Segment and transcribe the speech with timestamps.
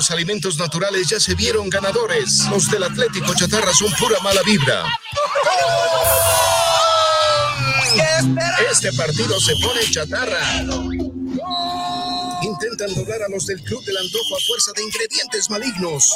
[0.00, 2.46] Los alimentos naturales ya se vieron ganadores.
[2.48, 4.86] Los del Atlético Chatarra son pura mala vibra.
[8.72, 10.40] Este partido se pone chatarra.
[12.40, 16.14] Intentan doblar a los del Club del Antojo a fuerza de ingredientes malignos.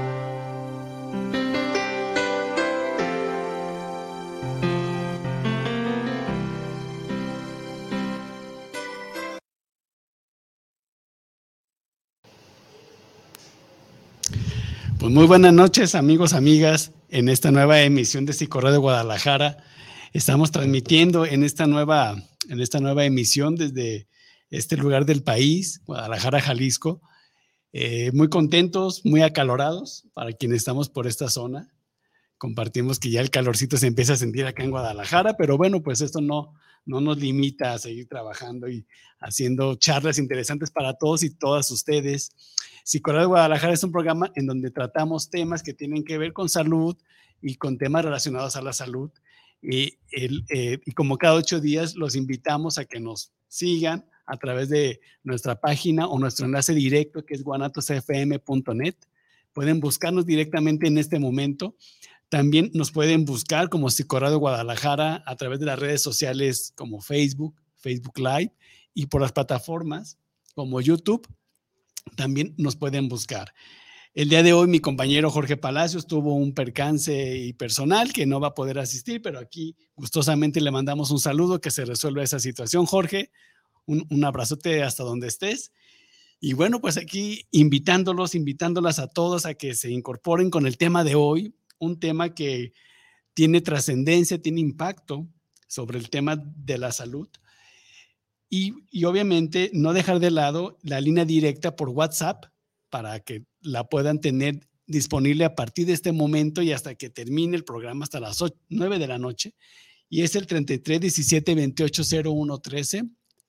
[15.01, 19.57] Pues muy buenas noches, amigos, amigas, en esta nueva emisión de de Guadalajara.
[20.13, 24.07] Estamos transmitiendo en esta nueva, en esta nueva emisión desde
[24.51, 27.01] este lugar del país, Guadalajara, Jalisco.
[27.73, 31.73] Eh, muy contentos, muy acalorados para quienes estamos por esta zona.
[32.37, 36.01] Compartimos que ya el calorcito se empieza a sentir acá en Guadalajara, pero bueno, pues
[36.01, 36.53] esto no,
[36.85, 38.85] no nos limita a seguir trabajando y
[39.19, 42.31] haciendo charlas interesantes para todos y todas ustedes.
[42.83, 46.49] Psicología de Guadalajara es un programa en donde tratamos temas que tienen que ver con
[46.49, 46.97] salud
[47.41, 49.11] y con temas relacionados a la salud.
[49.61, 54.69] Y, eh, y como cada ocho días los invitamos a que nos sigan a través
[54.69, 58.95] de nuestra página o nuestro enlace directo que es guanatosfm.net.
[59.53, 61.75] Pueden buscarnos directamente en este momento.
[62.31, 67.61] También nos pueden buscar como Psicorado Guadalajara a través de las redes sociales como Facebook,
[67.75, 68.53] Facebook Live
[68.93, 70.17] y por las plataformas
[70.55, 71.27] como YouTube
[72.15, 73.53] también nos pueden buscar.
[74.13, 78.39] El día de hoy mi compañero Jorge Palacios tuvo un percance y personal que no
[78.39, 82.39] va a poder asistir, pero aquí gustosamente le mandamos un saludo que se resuelva esa
[82.39, 82.85] situación.
[82.85, 83.29] Jorge,
[83.85, 85.73] un, un abrazote hasta donde estés.
[86.39, 91.03] Y bueno, pues aquí invitándolos, invitándolas a todos a que se incorporen con el tema
[91.03, 92.73] de hoy, un tema que
[93.33, 95.27] tiene trascendencia, tiene impacto
[95.67, 97.27] sobre el tema de la salud
[98.53, 98.73] y,
[99.05, 102.45] obviamente no dejar de lado la línea directa por WhatsApp
[102.89, 107.55] para que la puedan tener disponible a partir de este momento y hasta que termine
[107.55, 109.55] el programa hasta las 9 de la noche.
[110.09, 113.03] Y es el 33 17 28 01 13.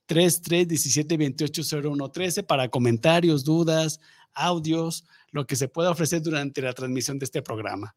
[0.07, 3.99] 33 17 28 01 13 para comentarios, dudas,
[4.33, 7.97] audios, lo que se pueda ofrecer durante la transmisión de este programa.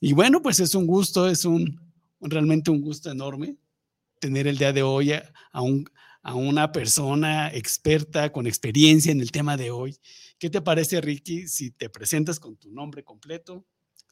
[0.00, 1.80] Y bueno, pues es un gusto, es un
[2.20, 3.56] realmente un gusto enorme
[4.20, 5.84] tener el día de hoy a un,
[6.22, 9.98] a una persona experta con experiencia en el tema de hoy.
[10.38, 13.66] ¿Qué te parece, Ricky, si te presentas con tu nombre completo,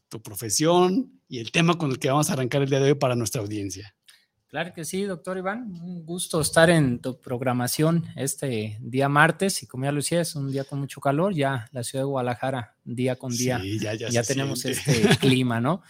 [0.08, 2.98] tu profesión y el tema con el que vamos a arrancar el día de hoy
[2.98, 3.94] para nuestra audiencia?
[4.52, 5.72] Claro que sí, doctor Iván.
[5.82, 10.36] Un gusto estar en tu programación este día martes y como ya lo decía, es
[10.36, 11.32] un día con mucho calor.
[11.32, 15.80] Ya la ciudad de Guadalajara, día con día, ya, ya tenemos este clima, ¿no?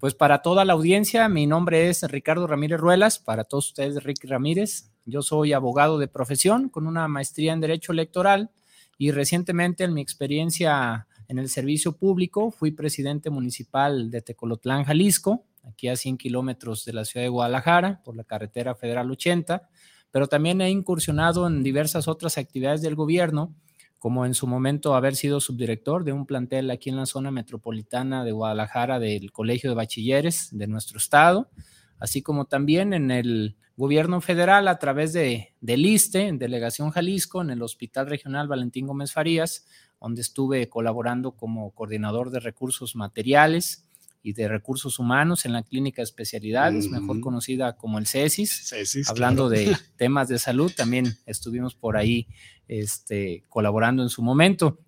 [0.00, 3.18] Pues para toda la audiencia, mi nombre es Ricardo Ramírez Ruelas.
[3.18, 4.90] Para todos ustedes, Ricky Ramírez.
[5.04, 8.50] Yo soy abogado de profesión con una maestría en Derecho Electoral
[8.96, 15.44] y recientemente en mi experiencia en el servicio público fui presidente municipal de Tecolotlán, Jalisco,
[15.66, 19.68] aquí a 100 kilómetros de la ciudad de Guadalajara, por la carretera federal 80,
[20.10, 23.54] pero también he incursionado en diversas otras actividades del gobierno,
[23.98, 28.24] como en su momento haber sido subdirector de un plantel aquí en la zona metropolitana
[28.24, 31.50] de Guadalajara del Colegio de Bachilleres de nuestro estado,
[31.98, 37.42] así como también en el gobierno federal a través de, del ISTE, en Delegación Jalisco,
[37.42, 39.66] en el Hospital Regional Valentín Gómez Farías,
[40.00, 43.85] donde estuve colaborando como coordinador de recursos materiales
[44.26, 48.74] y de recursos humanos en la clínica de especialidades, mejor conocida como el CESIS,
[49.08, 52.26] hablando de temas de salud, también estuvimos por ahí
[52.66, 54.80] este, colaborando en su momento.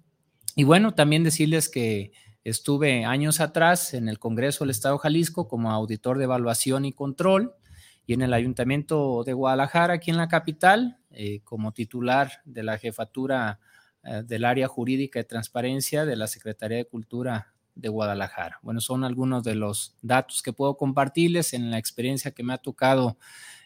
[0.57, 2.11] Y bueno, también decirles que
[2.43, 6.93] estuve años atrás en el Congreso del Estado de Jalisco como auditor de evaluación y
[6.93, 7.55] control,
[8.07, 12.77] y en el Ayuntamiento de Guadalajara, aquí en la capital, eh, como titular de la
[12.77, 13.61] jefatura
[14.03, 18.59] eh, del área jurídica y transparencia de la Secretaría de Cultura de Guadalajara.
[18.63, 22.59] Bueno, son algunos de los datos que puedo compartirles en la experiencia que me ha
[22.59, 23.17] tocado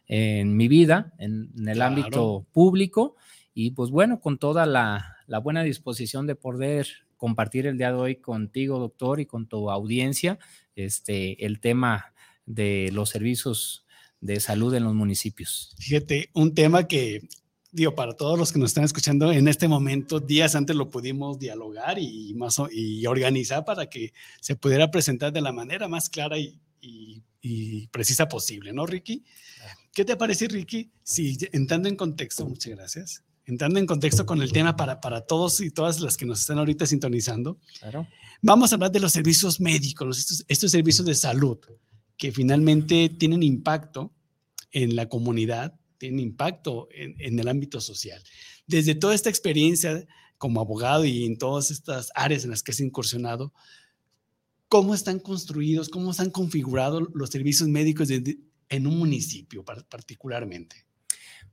[0.06, 3.16] en mi vida, en, el ámbito público,
[3.54, 6.86] y pues bueno, con toda la, la buena disposición de poder
[7.16, 10.38] compartir el día de hoy contigo, doctor, y con tu audiencia,
[10.76, 12.12] este, el tema
[12.46, 13.86] de los servicios
[14.20, 15.74] de salud en los municipios.
[15.78, 17.28] Fíjate, un tema que,
[17.72, 21.38] digo, para todos los que nos están escuchando en este momento, días antes lo pudimos
[21.38, 26.38] dialogar y, más, y organizar para que se pudiera presentar de la manera más clara
[26.38, 26.60] y,
[27.40, 29.24] y precisa posible, ¿no, Ricky?
[29.92, 30.90] ¿Qué te parece, Ricky?
[31.02, 35.60] Si entrando en contexto, muchas gracias entrando en contexto con el tema para, para todos
[35.60, 37.58] y todas las que nos están ahorita sintonizando,
[38.40, 41.58] vamos a hablar de los servicios médicos, estos, estos, servicios de salud
[42.16, 44.12] que finalmente tienen impacto
[44.70, 48.20] en la comunidad, tienen impacto en, en el ámbito social.
[48.66, 50.04] Desde toda esta experiencia
[50.36, 53.52] como abogado y en todas estas áreas en las que has incursionado,
[54.68, 60.84] ¿cómo están construidos, cómo están configurados los servicios médicos en un municipio particularmente?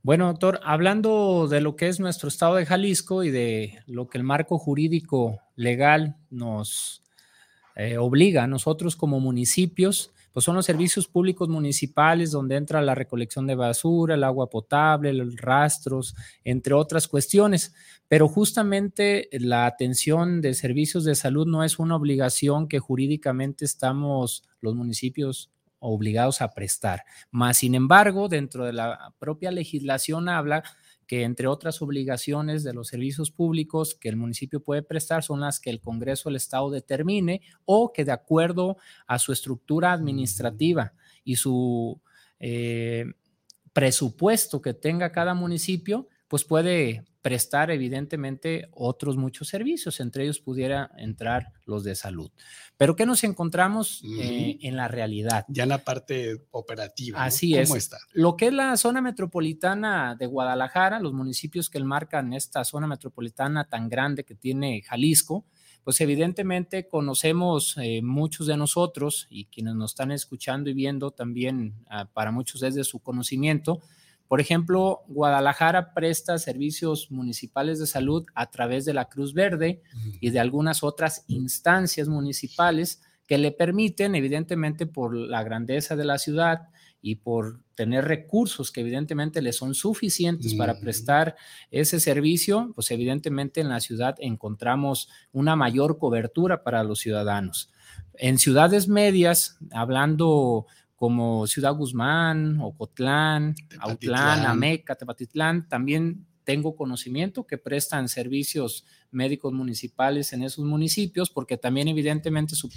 [0.02, 4.18] Bueno, doctor, hablando de lo que es nuestro estado de Jalisco y de lo que
[4.18, 7.04] el marco jurídico legal nos
[7.76, 12.94] eh, obliga a nosotros como municipios, pues son los servicios públicos municipales donde entra la
[12.94, 17.74] recolección de basura, el agua potable, los rastros, entre otras cuestiones.
[18.08, 24.44] Pero justamente la atención de servicios de salud no es una obligación que jurídicamente estamos
[24.60, 25.50] los municipios
[25.80, 27.04] obligados a prestar.
[27.30, 30.62] Más sin embargo, dentro de la propia legislación habla
[31.10, 35.58] que entre otras obligaciones de los servicios públicos que el municipio puede prestar son las
[35.58, 38.76] que el Congreso del Estado determine o que de acuerdo
[39.08, 40.92] a su estructura administrativa
[41.24, 42.00] y su
[42.38, 43.06] eh,
[43.72, 50.90] presupuesto que tenga cada municipio, pues puede prestar evidentemente otros muchos servicios, entre ellos pudiera
[50.96, 52.30] entrar los de salud.
[52.76, 55.44] Pero ¿qué nos encontramos eh, en la realidad?
[55.48, 57.22] Ya en la parte operativa.
[57.22, 57.74] Así es.
[57.74, 57.98] Está?
[58.12, 63.68] Lo que es la zona metropolitana de Guadalajara, los municipios que marcan esta zona metropolitana
[63.68, 65.44] tan grande que tiene Jalisco,
[65.84, 71.84] pues evidentemente conocemos eh, muchos de nosotros y quienes nos están escuchando y viendo también,
[71.88, 73.80] ah, para muchos es de su conocimiento,
[74.30, 79.82] por ejemplo, Guadalajara presta servicios municipales de salud a través de la Cruz Verde
[80.20, 86.16] y de algunas otras instancias municipales que le permiten, evidentemente por la grandeza de la
[86.18, 86.68] ciudad
[87.02, 91.34] y por tener recursos que evidentemente le son suficientes para prestar
[91.72, 97.72] ese servicio, pues evidentemente en la ciudad encontramos una mayor cobertura para los ciudadanos.
[98.14, 100.66] En ciudades medias, hablando
[101.00, 110.34] como Ciudad Guzmán, Ocotlán, Autlán, Ameca, Tepatitlán, también tengo conocimiento que prestan servicios médicos municipales
[110.34, 112.68] en esos municipios, porque también evidentemente su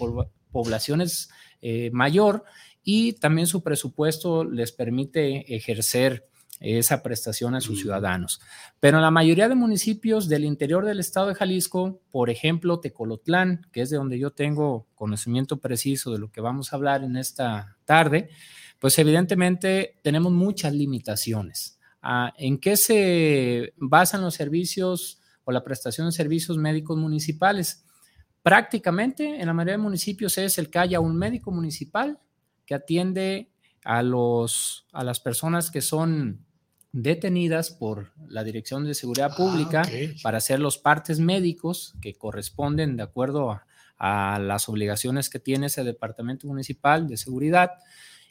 [0.53, 2.45] población es eh, mayor
[2.81, 6.29] y también su presupuesto les permite ejercer
[6.63, 8.39] esa prestación a sus ciudadanos.
[8.79, 13.67] Pero en la mayoría de municipios del interior del estado de Jalisco, por ejemplo, Tecolotlán,
[13.73, 17.17] que es de donde yo tengo conocimiento preciso de lo que vamos a hablar en
[17.17, 18.29] esta tarde,
[18.79, 21.79] pues evidentemente tenemos muchas limitaciones.
[22.01, 27.85] Ah, ¿En qué se basan los servicios o la prestación de servicios médicos municipales?
[28.41, 32.19] Prácticamente en la mayoría de municipios es el que haya un médico municipal
[32.65, 33.53] que atiende
[33.83, 36.45] a, los, a las personas que son
[36.93, 39.81] detenidas por la Dirección de Seguridad ah, Pública
[40.21, 43.65] para hacer los partes médicos que corresponden de acuerdo a,
[44.39, 47.71] las obligaciones que tiene ese Departamento Municipal de Seguridad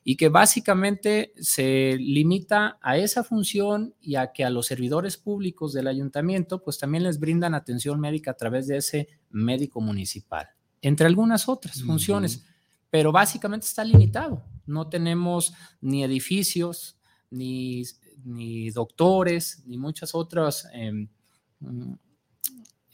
[0.04, 5.72] y que básicamente se limita a esa función y a que a los servidores públicos
[5.72, 10.50] del ayuntamiento pues también les brindan atención médica a través de ese médico municipal,
[10.82, 12.44] entre algunas otras funciones,
[12.90, 14.44] pero básicamente está limitado.
[14.66, 16.98] No tenemos ni edificios,
[17.30, 17.82] ni
[18.24, 21.06] ni doctores, ni muchas otras eh,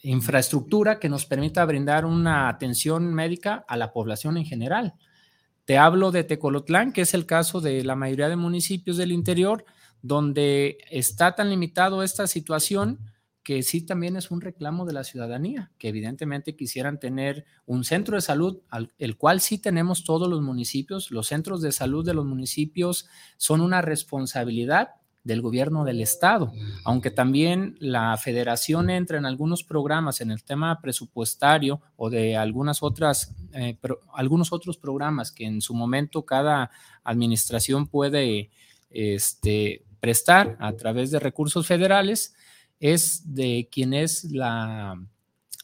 [0.01, 4.93] infraestructura que nos permita brindar una atención médica a la población en general.
[5.65, 9.65] Te hablo de Tecolotlán, que es el caso de la mayoría de municipios del interior,
[10.01, 12.99] donde está tan limitado esta situación
[13.43, 18.15] que sí también es un reclamo de la ciudadanía, que evidentemente quisieran tener un centro
[18.15, 18.61] de salud,
[18.97, 21.09] el cual sí tenemos todos los municipios.
[21.09, 23.07] Los centros de salud de los municipios
[23.37, 24.98] son una responsabilidad
[25.29, 26.51] del gobierno del estado,
[26.83, 32.81] aunque también la federación entra en algunos programas en el tema presupuestario o de algunas
[32.81, 33.77] otras, eh,
[34.13, 36.71] algunos otros programas que en su momento cada
[37.03, 38.49] administración puede
[38.89, 42.35] este, prestar a través de recursos federales.
[42.79, 44.99] es de quien es la,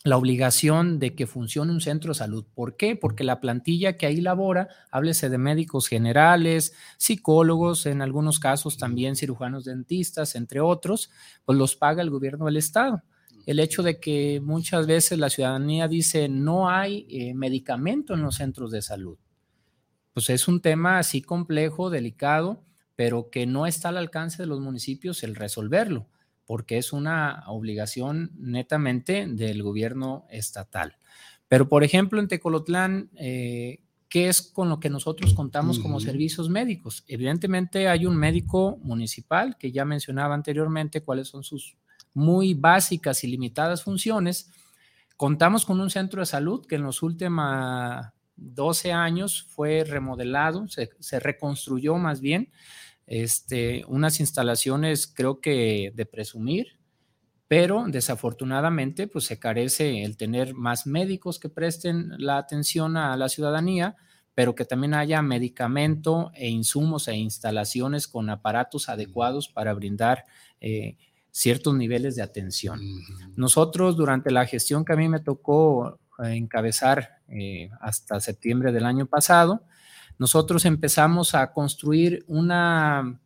[0.05, 2.45] la obligación de que funcione un centro de salud.
[2.53, 2.95] ¿Por qué?
[2.95, 9.15] Porque la plantilla que ahí labora, háblese de médicos generales, psicólogos, en algunos casos también
[9.15, 11.09] cirujanos dentistas, entre otros,
[11.43, 13.01] pues los paga el gobierno del estado.
[13.47, 18.35] El hecho de que muchas veces la ciudadanía dice no hay eh, medicamento en los
[18.35, 19.17] centros de salud,
[20.13, 22.63] pues es un tema así complejo, delicado,
[22.95, 26.07] pero que no está al alcance de los municipios el resolverlo
[26.45, 30.97] porque es una obligación netamente del gobierno estatal.
[31.47, 36.49] Pero, por ejemplo, en Tecolotlán, eh, ¿qué es con lo que nosotros contamos como servicios
[36.49, 37.03] médicos?
[37.07, 41.77] Evidentemente hay un médico municipal que ya mencionaba anteriormente cuáles son sus
[42.13, 44.51] muy básicas y limitadas funciones.
[45.17, 48.05] Contamos con un centro de salud que en los últimos
[48.37, 52.51] 12 años fue remodelado, se, se reconstruyó más bien
[53.07, 56.79] este, unas instalaciones creo que de presumir,
[57.47, 63.29] pero desafortunadamente pues se carece el tener más médicos que presten la atención a la
[63.29, 63.95] ciudadanía,
[64.33, 70.25] pero que también haya medicamento e insumos e instalaciones con aparatos adecuados para brindar
[70.59, 70.97] eh,
[71.31, 72.79] ciertos niveles de atención.
[73.35, 78.85] Nosotros durante la gestión que a mí me tocó eh, encabezar eh, hasta septiembre del
[78.85, 79.63] año pasado,
[80.17, 83.19] nosotros empezamos a construir una,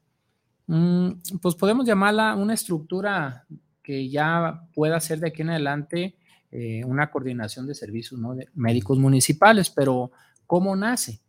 [1.41, 3.45] pues podemos llamarla una estructura
[3.83, 6.17] que ya pueda ser de aquí en adelante
[6.51, 8.19] eh, una coordinación de servicios
[8.53, 10.11] médicos municipales, pero
[10.47, 11.21] ¿cómo nace?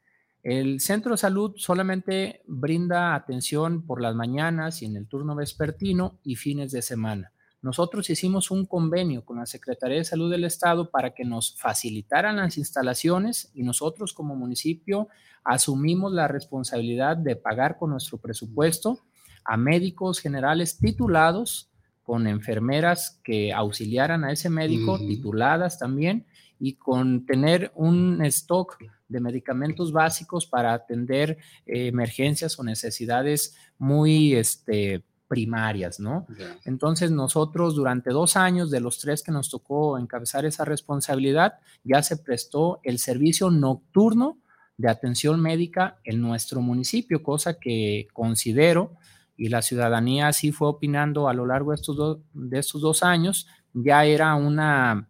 [0.43, 6.19] El centro de salud solamente brinda atención por las mañanas y en el turno vespertino
[6.25, 7.33] y fines de semana.
[7.63, 12.37] Nosotros hicimos un convenio con la Secretaría de Salud del Estado para que nos facilitaran
[12.37, 15.09] las instalaciones y nosotros como municipio
[15.45, 19.01] asumimos la responsabilidad de pagar con nuestro presupuesto
[19.45, 21.71] a médicos generales titulados,
[22.03, 26.27] con enfermeras que auxiliaran a ese médico, tituladas también,
[26.59, 28.77] y con tener un stock
[29.09, 36.27] de medicamentos básicos para atender eh, emergencias o necesidades muy este, primarias, ¿no?
[36.65, 42.03] Entonces nosotros durante dos años de los tres que nos tocó encabezar esa responsabilidad, ya
[42.03, 44.39] se prestó el servicio nocturno
[44.77, 48.97] de atención médica en nuestro municipio, cosa que considero
[49.37, 53.47] y la ciudadanía así fue opinando a lo largo de estos, de estos dos años,
[53.73, 55.09] ya era una,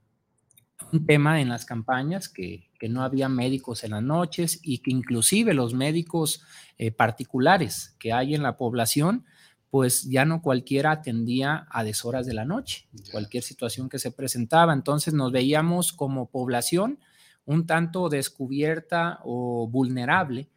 [0.93, 5.53] un tema en las campañas que, no había médicos en las noches y que inclusive
[5.53, 6.43] los médicos
[6.79, 9.27] eh, particulares que hay en la población,
[9.71, 14.73] pues ya no cualquiera atendía a deshoras de la noche, cualquier situación que se presentaba.
[14.73, 16.99] Entonces nos veíamos como población
[17.45, 20.49] un tanto descubierta o vulnerable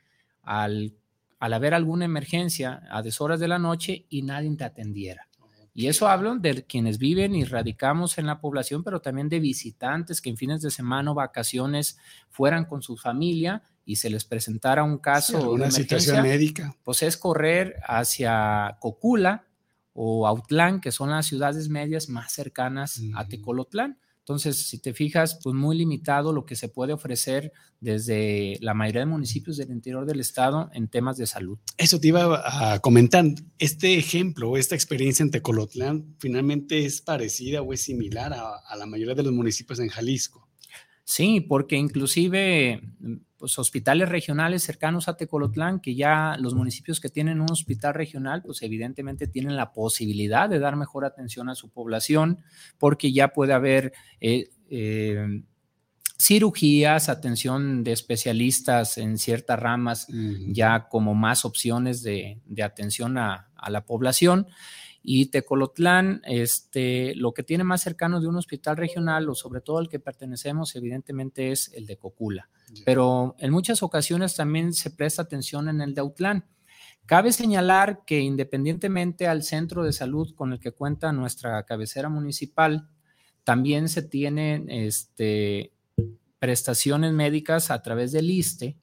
[0.42, 0.96] al,
[1.40, 5.28] haber alguna emergencia a deshoras de la noche y nadie te atendiera.
[5.76, 10.22] Y eso hablo de quienes viven y radicamos en la población, pero también de visitantes
[10.22, 11.98] que en fines de semana o vacaciones
[12.30, 16.76] fueran con su familia y se les presentara un caso una situación médica.
[16.84, 19.46] Pues es correr hacia Cocula
[19.94, 23.98] o Autlán, que son las ciudades medias más cercanas a Tecolotlán.
[24.24, 27.52] Entonces, si te fijas, pues muy limitado lo que se puede ofrecer
[27.82, 31.60] desde la mayoría de municipios del interior del estado en temas de salud.
[31.78, 33.26] Eso te iba a comentar.
[33.60, 39.14] Este ejemplo, esta experiencia en Tecolotlán, finalmente es parecida o es similar a la mayoría
[39.16, 40.48] de los municipios en Jalisco.
[41.04, 42.82] Sí, porque inclusive
[43.44, 48.42] pues, hospitales regionales cercanos a Tecolotlán, que ya los municipios que tienen un hospital regional,
[48.42, 52.40] pues evidentemente tienen la posibilidad de dar mejor atención a su población,
[52.78, 55.44] porque ya puede haber eh, eh,
[56.18, 60.08] cirugías, atención de especialistas en ciertas ramas,
[60.48, 64.48] ya como más opciones de, atención a, a la población.
[65.06, 69.78] Y Tecolotlán, este, lo que tiene más cercano de un hospital regional, o sobre todo
[69.78, 72.50] al que pertenecemos, evidentemente es el de Cocula.
[72.86, 76.46] Pero en muchas ocasiones también se presta atención en el de Autlán.
[77.06, 82.88] Cabe señalar que independientemente al centro de salud con el que cuenta nuestra cabecera municipal,
[83.44, 85.74] también se tienen este,
[86.40, 88.78] prestaciones médicas a través del ISTE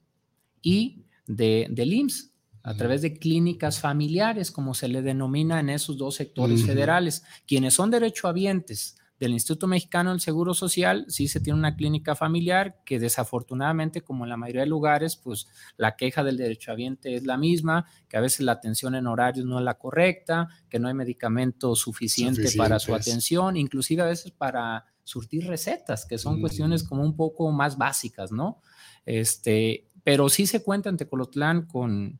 [0.61, 2.30] y de, del IMSS
[2.63, 7.23] a través de clínicas familiares, como se le denomina en esos dos sectores federales.
[7.47, 12.81] Quienes son derechohabientes del Instituto Mexicano del Seguro Social, sí se tiene una clínica familiar
[12.83, 17.37] que desafortunadamente, como en la mayoría de lugares, pues la queja del derechohabiente es la
[17.37, 20.95] misma, que a veces la atención en horarios no es la correcta, que no hay
[20.95, 27.03] medicamento suficiente para su atención, inclusive a veces para surtir recetas, que son cuestiones como
[27.03, 28.59] un poco más básicas, ¿no?
[29.05, 32.19] Este, pero sí se cuenta en Tecolotlán con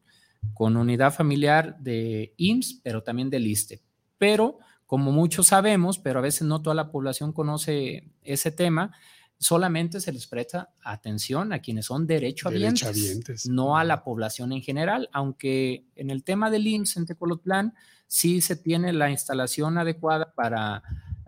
[0.53, 3.81] con unidad familiar de IMSS, pero también del ISTE.
[4.17, 8.91] Pero como muchos sabemos, pero a veces no toda la población conoce ese tema,
[9.37, 15.09] solamente se les presta atención a quienes son derechohabientes, no a la población en general,
[15.13, 17.73] aunque en el tema del IMSS en Tecolotlán
[18.05, 20.83] sí se tiene la instalación adecuada para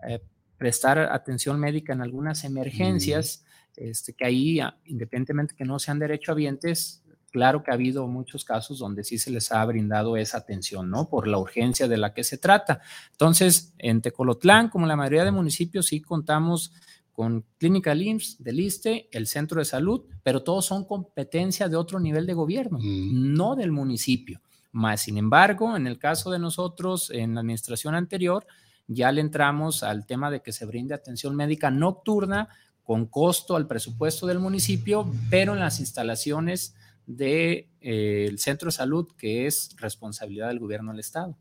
[0.06, 0.20] eh,
[0.58, 3.44] prestar atención médica en algunas emergencias,
[3.76, 7.02] este, que ahí, independientemente que no sean derechohabientes,
[7.34, 11.08] claro que ha habido muchos casos donde sí se les ha brindado esa atención, ¿no?
[11.08, 12.80] Por la urgencia de la que se trata.
[13.10, 16.72] Entonces, en Tecolotlán, como la mayoría de municipios, sí contamos
[17.12, 21.98] con Clínica LIMS, del ISTE, el centro de salud, pero todos son competencia de otro
[21.98, 23.34] nivel de gobierno, mm.
[23.34, 24.40] no del municipio.
[24.70, 28.46] Más, sin embargo, en el caso de nosotros, en la administración anterior,
[28.86, 32.48] ya le entramos al tema de que se brinde atención médica nocturna
[32.84, 38.72] con costo al presupuesto del municipio, pero en las instalaciones del de, eh, centro de
[38.72, 41.36] salud, que es responsabilidad del gobierno del Estado.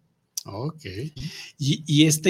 [0.46, 0.86] Ok.
[1.58, 2.30] Y, y este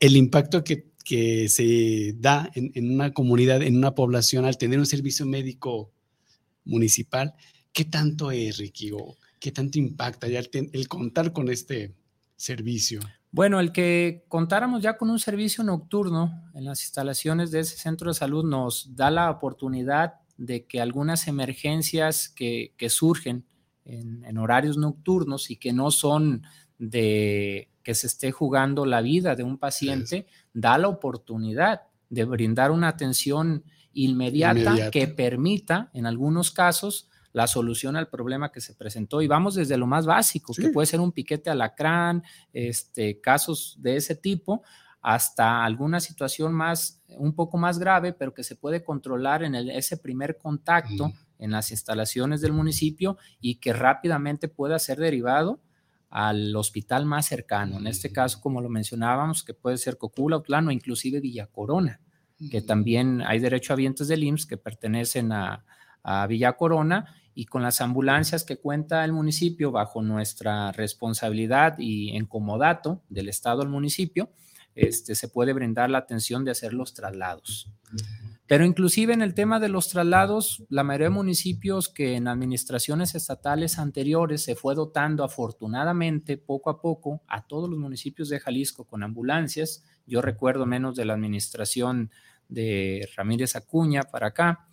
[0.00, 4.86] el impacto que que se da en, una comunidad, en una población, al tener un
[4.86, 5.92] servicio médico
[6.64, 7.32] municipal,
[7.72, 8.90] ¿qué tanto es, Ricky?
[9.38, 11.94] ¿Qué tanto impacta ya el, contar con este
[12.34, 12.98] servicio?
[13.30, 18.10] Bueno, el que contáramos ya con un servicio nocturno en las instalaciones de ese centro
[18.10, 23.44] de salud nos da la oportunidad de que algunas emergencias que, surgen
[23.84, 26.42] en, en, horarios nocturnos y que no son
[26.78, 32.70] de que se esté jugando la vida de un paciente, da la oportunidad de brindar
[32.70, 39.22] una atención inmediata, que permita, en algunos casos, la solución al problema que se presentó.
[39.22, 42.22] Y vamos desde lo más básico, que puede ser un piquete alacrán,
[42.52, 44.62] este, casos de ese tipo,
[45.06, 49.96] hasta alguna situación más, un poco más grave, pero que se puede controlar en ese
[49.98, 55.60] primer contacto en las instalaciones del municipio y que rápidamente pueda ser derivado
[56.10, 57.78] al hospital más cercano.
[57.78, 62.00] En este caso, como lo mencionábamos, que puede ser Cocula, Utlán o inclusive Villa Corona,
[62.50, 65.64] que también hay derecho a vientos del IMSS que pertenecen a,
[66.28, 72.26] Villa Corona y con las ambulancias que cuenta el municipio bajo nuestra responsabilidad y en
[72.26, 74.30] comodato del Estado al municipio,
[74.76, 77.72] este, se puede brindar la atención de hacer los traslados.
[78.46, 83.16] Pero inclusive en el tema de los traslados, la mayoría de municipios que en administraciones
[83.16, 88.84] estatales anteriores se fue dotando afortunadamente poco a poco a todos los municipios de Jalisco
[88.84, 89.84] con ambulancias.
[90.06, 92.12] Yo recuerdo menos de la administración
[92.48, 94.68] de Ramírez Acuña para acá,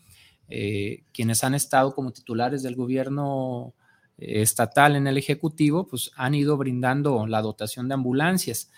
[0.50, 3.74] eh, quienes han estado como titulares del gobierno
[4.18, 8.70] estatal en el Ejecutivo, pues han ido brindando la dotación de ambulancias.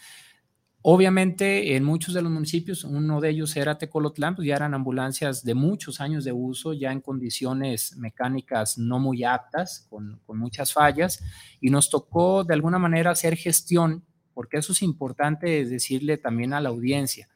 [0.88, 5.44] Obviamente, en muchos de los municipios, uno de ellos era Tecolotlán, pues ya eran ambulancias
[5.44, 11.24] de muchos años de uso, ya en condiciones mecánicas no muy aptas, con, muchas fallas,
[11.60, 14.04] y nos tocó de alguna manera hacer gestión,
[14.36, 17.30] porque eso es importante decirle también a la audiencia.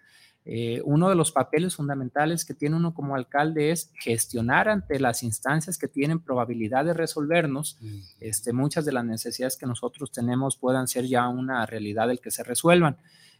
[0.46, 5.24] Eh, uno de los papeles fundamentales que tiene uno como alcalde es gestionar ante las
[5.24, 7.80] instancias que tienen probabilidad de resolvernos,
[8.20, 12.30] este, muchas de las necesidades que nosotros tenemos puedan ser ya una realidad el que
[12.30, 12.98] se resuelvan.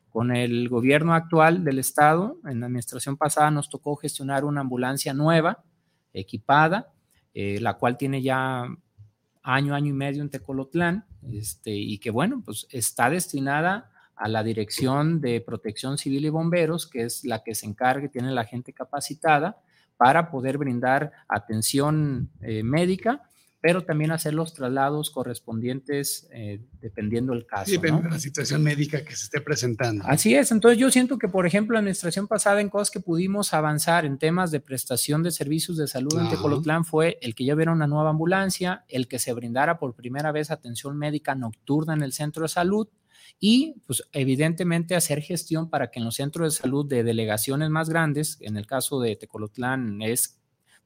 [0.10, 5.14] Con el gobierno actual del estado, en la administración pasada nos tocó gestionar una ambulancia
[5.14, 5.64] nueva,
[6.14, 6.92] equipada,
[7.34, 8.66] eh, la cual tiene ya
[9.44, 14.44] año, año y medio en Tecolotlán, este, y que bueno, pues está destinada a la
[14.44, 18.74] Dirección de Protección Civil y Bomberos, que es la que se encargue, tiene la gente
[18.74, 19.62] capacitada
[19.96, 23.29] para poder brindar atención eh, médica
[23.62, 27.72] pero también hacer los traslados correspondientes eh, dependiendo del caso.
[27.72, 30.04] Depende de la situación médica que se esté presentando.
[30.08, 33.54] Así es, entonces yo siento que, por ejemplo, la administración pasada en cosas que pudimos
[33.54, 37.56] avanzar en temas de prestación de servicios de salud en Tecolotlán fue el que ya
[37.56, 42.04] hubiera una nueva ambulancia, el que se brindara por primera vez atención médica nocturna en
[42.04, 42.88] el centro de salud,
[43.40, 47.90] y pues evidentemente hacer gestión para que en los centros de salud de delegaciones más
[47.90, 50.39] grandes, en el caso de Tecolotlán es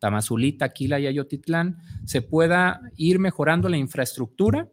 [0.04, 4.68] Tamazulita, Aquila y Ayotitlán, se pueda ir mejorando la infraestructura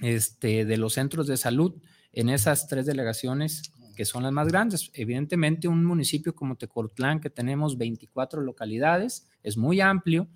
[0.00, 1.80] este, de los centros de salud
[2.12, 4.90] en esas tres delegaciones que son las más grandes.
[4.92, 10.28] Evidentemente, un municipio como Tecolotlán, que tenemos 24 localidades, es muy amplio.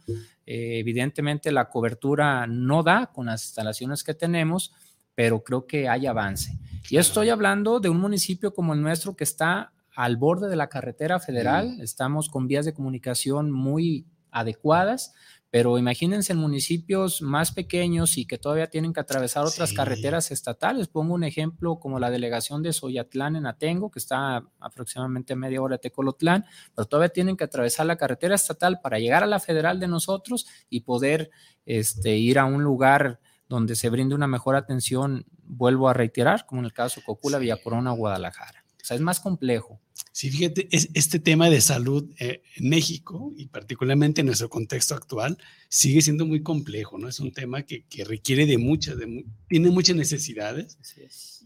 [0.47, 4.73] Eh, evidentemente, la cobertura no da con las instalaciones que tenemos,
[5.15, 6.59] pero creo que hay avance.
[6.89, 10.69] Y estoy hablando de un municipio como el nuestro que está al borde de la
[10.69, 15.15] carretera federal, estamos con vías de comunicación muy adecuadas,
[15.51, 20.89] pero imagínense en municipios más pequeños y que todavía tienen que atravesar otras carreteras estatales.
[20.89, 25.63] Pongo un ejemplo como la delegación de Soyatlán en Atengo, que está aproximadamente a media
[25.63, 29.41] hora de Tecolotlán, pero todavía tienen que atravesar la carretera estatal para llegar a la
[29.41, 31.31] federal de nosotros y poder
[31.65, 36.61] este, ir a un lugar donde se brinde una mejor atención, vuelvo a reiterar, como
[36.61, 38.67] en el caso Cocula, Villa Corona, Guadalajara.
[38.69, 39.81] O sea, es más complejo.
[40.13, 44.95] Sí, fíjate, es, este tema de salud eh, en México y particularmente en nuestro contexto
[44.95, 47.09] actual sigue siendo muy complejo, ¿no?
[47.09, 50.79] Es un tema que, que requiere de muchas, de, tiene muchas necesidades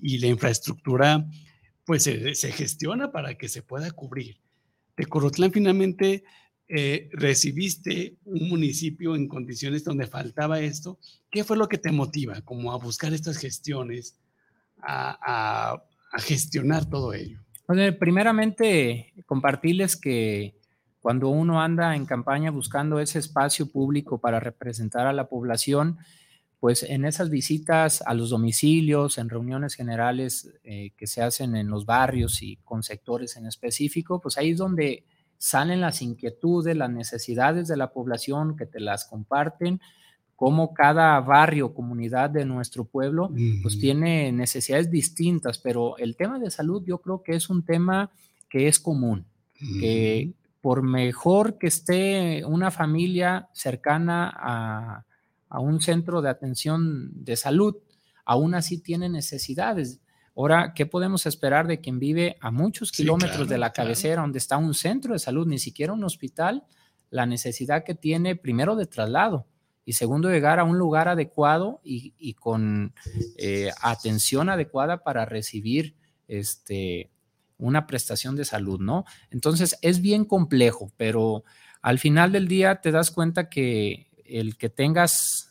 [0.03, 1.29] y la infraestructura
[1.85, 4.39] pues se, se, gestiona para que se pueda cubrir.
[4.97, 6.25] De Corotlán finalmente
[6.69, 10.99] eh, recibiste un municipio en condiciones donde faltaba esto.
[11.31, 14.17] ¿Qué fue lo que te motiva como a buscar estas gestiones,
[14.81, 17.41] a, a, a gestionar todo ello?
[17.99, 20.55] Primeramente, compartirles que
[21.01, 25.99] cuando uno anda en campaña buscando ese espacio público para representar a la población,
[26.59, 31.69] pues en esas visitas a los domicilios, en reuniones generales eh, que se hacen en
[31.69, 35.05] los barrios y con sectores en específico, pues ahí es donde
[35.39, 39.81] salen las inquietudes, las necesidades de la población que te las comparten
[40.41, 46.51] cómo cada barrio, comunidad de nuestro pueblo, pues tiene necesidades distintas, pero el tema de
[46.51, 48.11] salud yo creo que es un tema
[48.49, 49.27] que es común,
[49.59, 57.77] que por mejor que esté una familia cercana a, un centro de atención de salud,
[58.25, 60.01] aún así tiene necesidades.
[60.35, 64.57] Ahora, ¿qué podemos esperar de quien vive a muchos kilómetros de la cabecera, donde está
[64.57, 66.65] un centro de salud, ni siquiera un hospital?
[67.11, 69.45] La necesidad que tiene primero de traslado,
[69.85, 72.95] y segundo, llegar a un lugar adecuado y, con
[73.39, 75.97] eh, atención adecuada para recibir
[76.29, 77.11] este,
[77.59, 79.05] una prestación de salud, ¿no?
[79.31, 81.45] Entonces, es bien complejo, pero
[81.83, 85.51] al final del día te das cuenta que el que tengas,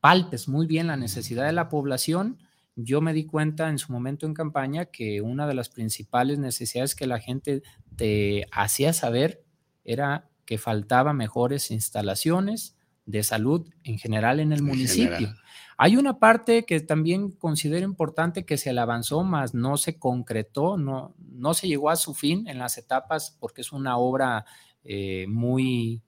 [0.00, 2.38] palpes muy bien la necesidad de la población,
[2.76, 6.94] yo me di cuenta en su momento en campaña que una de las principales necesidades
[6.94, 7.62] que la gente
[7.96, 9.44] te hacía saber
[9.84, 15.34] era que faltaba mejores instalaciones, de salud en general en el municipio.
[15.76, 20.76] Hay una parte que también considero importante que se le avanzó, más no se concretó,
[20.76, 24.44] no, no se llegó a su fin en las etapas porque es una obra
[24.84, 26.02] eh, muy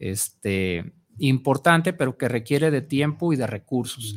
[0.00, 4.16] este, importante, pero que requiere de tiempo y de recursos.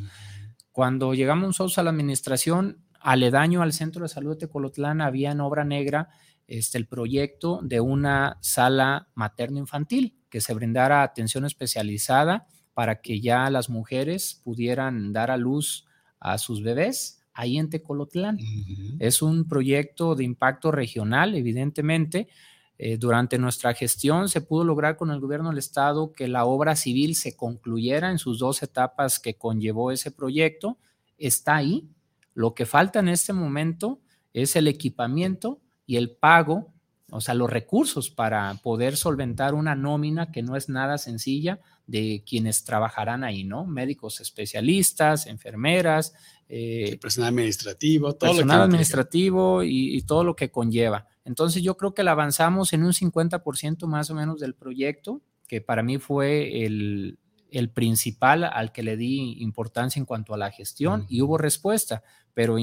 [0.72, 5.40] Cuando llegamos nosotros a la administración, aledaño al Centro de Salud de Colotlán había en
[5.40, 6.08] obra negra
[6.48, 13.50] este, el proyecto de una sala materno-infantil que se brindara atención especializada para que ya
[13.50, 15.86] las mujeres pudieran dar a luz
[16.20, 18.36] a sus bebés ahí en Tecolotlán.
[18.98, 22.28] Es un proyecto de impacto regional, evidentemente.
[22.80, 26.74] Eh, durante nuestra gestión se pudo lograr con el gobierno del estado que la obra
[26.74, 30.78] civil se concluyera en sus dos etapas que conllevó ese proyecto.
[31.16, 31.88] Está ahí.
[32.34, 34.00] Lo que falta en este momento
[34.32, 36.72] es el equipamiento y el pago,
[37.10, 42.22] o sea, los recursos para poder solventar una nómina que no es nada sencilla de
[42.28, 43.64] quienes trabajarán ahí, ¿no?
[43.64, 46.12] Médicos especialistas, enfermeras.
[46.50, 51.06] Eh, personal administrativo, todo personal administrativo y, todo lo que conlleva.
[51.24, 55.62] Entonces yo creo que la avanzamos en un 50% más o menos del proyecto, que
[55.62, 57.18] para mí fue el,
[57.72, 62.02] principal al que le di importancia en cuanto a la gestión y hubo respuesta,
[62.34, 62.58] pero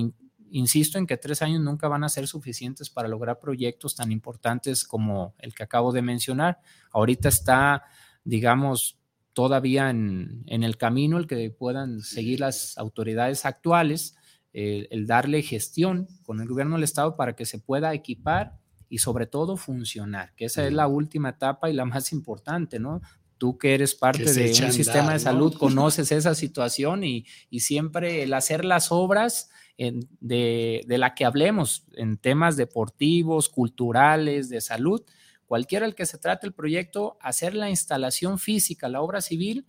[0.51, 4.83] insisto en que tres años nunca van a ser suficientes para lograr proyectos tan importantes
[4.83, 6.59] como el que acabo de mencionar.
[6.91, 7.83] Ahorita está,
[8.23, 8.97] digamos,
[9.33, 14.15] todavía en, el camino el que puedan seguir las autoridades actuales,
[14.53, 19.27] el, darle gestión con el gobierno del Estado para que se pueda equipar y sobre
[19.27, 23.01] todo funcionar, que esa es la última etapa y la más importante, ¿no?
[23.37, 28.23] Tú que eres parte de un sistema de salud, conoces esa situación y, y siempre
[28.23, 35.01] el hacer las obras de, la que hablemos en temas deportivos, culturales, de salud,
[35.45, 39.65] cualquiera el que se trate el proyecto, hacer la instalación física, la obra civil,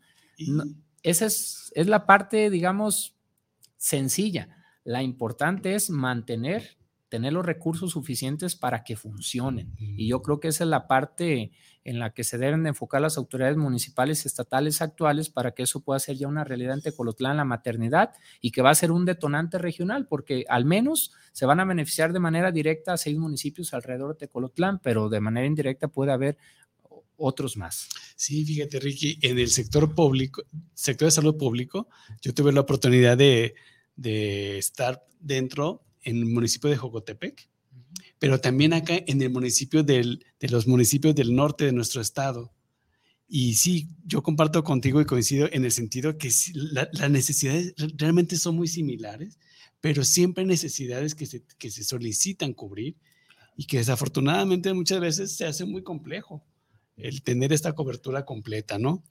[1.02, 3.16] esa es, es la parte, digamos,
[3.76, 4.48] sencilla.
[4.84, 6.76] La importante es mantener,
[7.08, 9.74] tener los recursos suficientes para que funcionen.
[9.78, 11.52] Y yo creo que esa es la parte
[11.86, 15.80] en la que se deben enfocar las autoridades municipales y estatales actuales para que eso
[15.80, 19.04] pueda ser ya una realidad en Tecolotlán, la maternidad, y que va a ser un
[19.04, 23.72] detonante regional, porque al menos se van a beneficiar de manera directa a seis municipios
[23.72, 26.38] alrededor de Tecolotlán, pero de manera indirecta puede haber
[27.16, 27.88] otros más.
[28.16, 30.42] Sí, fíjate, Ricky, en el sector público,
[30.74, 31.88] sector de salud público,
[32.20, 33.54] yo tuve la oportunidad de,
[33.94, 37.48] de estar dentro en el municipio de Jocotepec,
[38.18, 42.52] pero también acá en el municipio de los municipios del norte de nuestro estado.
[43.28, 48.54] Y sí, yo comparto contigo y coincido en el sentido que las necesidades realmente son
[48.56, 49.38] muy similares,
[49.80, 52.96] pero siempre hay necesidades que se, que se solicitan cubrir
[53.56, 56.44] y que desafortunadamente muchas veces se hace muy complejo
[56.96, 59.02] el tener esta cobertura completa, ¿no?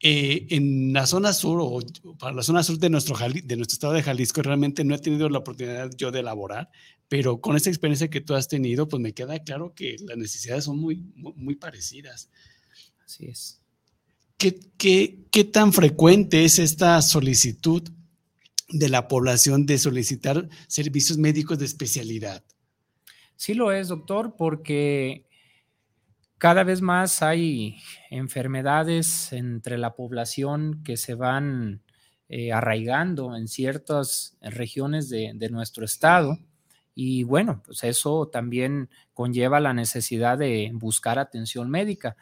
[0.00, 1.80] Eh, en la zona sur o
[2.18, 5.28] para la zona sur de nuestro, de nuestro estado de Jalisco realmente no he tenido
[5.28, 6.70] la oportunidad yo de elaborar,
[7.08, 10.64] pero con esta experiencia que tú has tenido, pues me queda claro que las necesidades
[10.64, 12.30] son muy, muy, parecidas.
[13.04, 13.60] Así es.
[14.36, 17.82] ¿Qué, qué, qué tan frecuente es esta solicitud
[18.68, 22.44] de la población de solicitar servicios médicos de especialidad?
[23.34, 25.27] Sí lo es, doctor, porque
[26.38, 27.78] cada vez más hay
[28.10, 31.82] enfermedades entre la población que se van
[32.28, 36.38] eh, arraigando en ciertas regiones de, nuestro estado.
[36.94, 42.16] Y bueno, pues eso también conlleva la necesidad de buscar atención médica.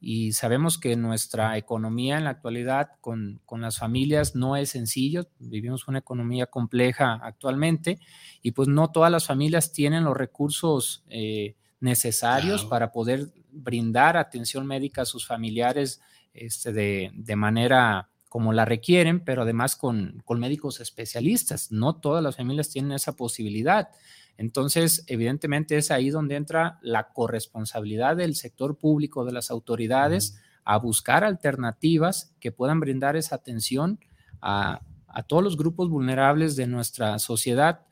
[0.00, 5.28] Y sabemos que nuestra economía en la actualidad con, las familias no es sencillo.
[5.38, 8.00] Vivimos una economía compleja actualmente
[8.42, 14.66] y pues no todas las familias tienen los recursos eh, necesarios para poder brindar atención
[14.66, 16.00] médica a sus familiares
[16.34, 21.70] este, de, manera como la requieren, pero además con, médicos especialistas.
[21.70, 23.90] No todas las familias tienen esa posibilidad.
[24.38, 30.78] Entonces, evidentemente es ahí donde entra la corresponsabilidad del sector público, de las autoridades, a
[30.78, 34.00] buscar alternativas que puedan brindar esa atención
[34.40, 37.86] a, a todos los grupos vulnerables de nuestra sociedad.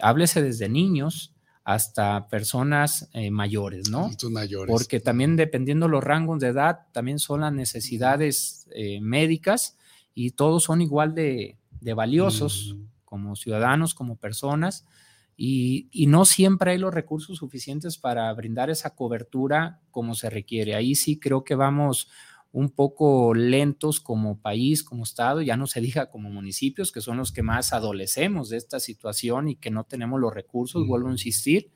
[0.00, 1.32] Háblese desde niños,
[1.68, 4.10] hasta personas eh, mayores, ¿no?
[4.30, 4.72] mayores.
[4.72, 9.76] Porque también dependiendo los rangos de edad, también son las necesidades eh, médicas
[10.14, 11.58] y todos son igual de,
[11.94, 14.86] valiosos como ciudadanos, como personas.
[15.36, 20.74] Y, y, no siempre hay los recursos suficientes para brindar esa cobertura como se requiere.
[20.74, 22.08] Ahí sí creo que vamos
[22.52, 27.18] un poco lentos como país, como Estado, ya no se diga como municipios, que son
[27.18, 31.12] los que más adolecemos de esta situación y que no tenemos los recursos, vuelvo a
[31.12, 31.70] insistir,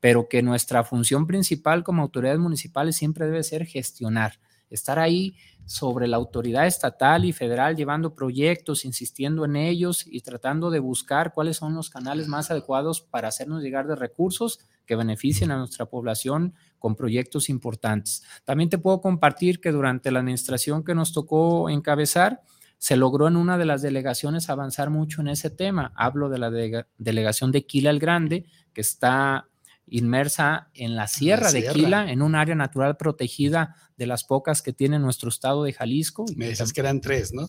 [0.00, 4.38] pero que nuestra función principal como autoridades municipales siempre debe ser gestionar,
[4.70, 10.70] estar ahí sobre la autoridad estatal y federal llevando proyectos, insistiendo en ellos y tratando
[10.70, 15.50] de buscar cuáles son los canales más adecuados para hacernos llegar de recursos que beneficien
[15.50, 18.24] a nuestra población con proyectos importantes.
[18.44, 22.42] También te puedo compartir que durante la administración que nos tocó encabezar,
[22.78, 25.92] se logró en una de las delegaciones avanzar mucho en ese tema.
[25.94, 26.50] Hablo de la
[26.98, 29.48] delegación de Quila el Grande, que está
[29.86, 34.72] inmersa en la sierra, de Quila, en un área natural protegida de las pocas que
[34.72, 36.24] tiene nuestro estado de Jalisco.
[36.34, 37.48] Me dices que eran tres, ¿no?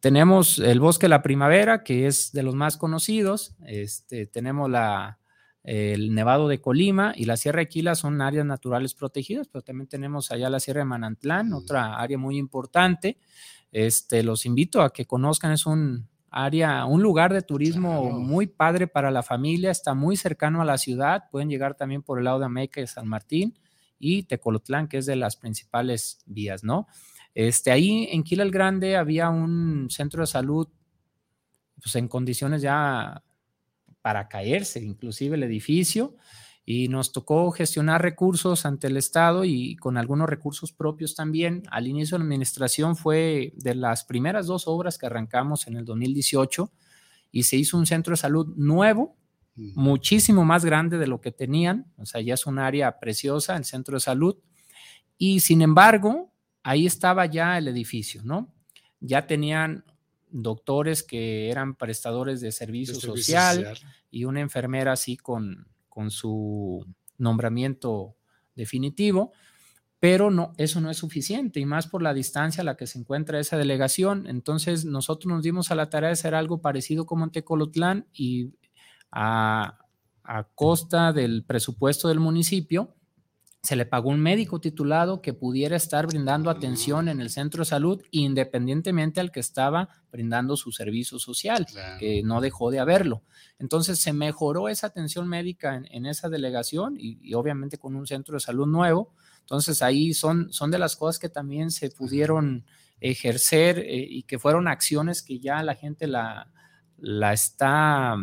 [0.00, 3.54] Tenemos el Bosque de la Primavera, que es de los más conocidos.
[3.66, 5.19] Este, tenemos la,
[5.62, 9.88] el Nevado de Colima y la Sierra de Quila son áreas naturales protegidas, pero también
[9.88, 13.18] tenemos allá la Sierra de Manantlán, otra área muy importante.
[13.72, 18.86] Este, los invito a que conozcan, es un área, un lugar de turismo muy padre
[18.86, 22.38] para la familia, está muy cercano a la ciudad, pueden llegar también por el lado
[22.38, 23.58] de América y San Martín
[23.98, 26.86] y Tecolotlán, que es de las principales vías, ¿no?
[27.34, 30.68] Este, ahí en Quila el Grande había un centro de salud
[31.80, 33.22] pues en condiciones ya
[34.02, 36.16] para caerse, inclusive el edificio,
[36.64, 41.62] y nos tocó gestionar recursos ante el Estado y con algunos recursos propios también.
[41.70, 45.84] Al inicio de la administración fue de las primeras dos obras que arrancamos en el
[45.84, 46.72] 2018
[47.32, 49.16] y se hizo un centro de salud nuevo,
[49.56, 53.64] muchísimo más grande de lo que tenían, o sea, ya es un área preciosa, el
[53.64, 54.36] centro de salud,
[55.18, 56.32] y sin embargo,
[56.62, 58.54] ahí estaba ya el edificio, ¿no?
[59.00, 59.84] Ya tenían
[60.32, 63.76] doctores que eran prestadores de servicio, social,
[64.10, 66.86] y una enfermera así con, con su
[67.18, 68.16] nombramiento
[68.54, 69.32] definitivo,
[69.98, 72.98] pero no, eso no es suficiente y más por la distancia a la que se
[72.98, 74.26] encuentra esa delegación.
[74.26, 78.54] Entonces nosotros nos dimos a la tarea de hacer algo parecido como en Tecolotlán y
[79.12, 79.78] a,
[80.24, 82.94] a costa del presupuesto del municipio,
[83.62, 87.66] se le pagó un médico titulado que pudiera estar brindando atención en el centro de
[87.66, 91.66] salud independientemente al que estaba brindando su servicio social,
[91.98, 93.22] que no dejó de haberlo.
[93.58, 98.40] Entonces se mejoró esa atención médica en, esa delegación y, obviamente con un centro de
[98.40, 99.12] salud nuevo.
[99.40, 102.64] Entonces ahí son, son de las cosas que también se pudieron
[103.00, 106.50] ejercer eh, y que fueron acciones que ya la gente la,
[106.96, 108.16] la está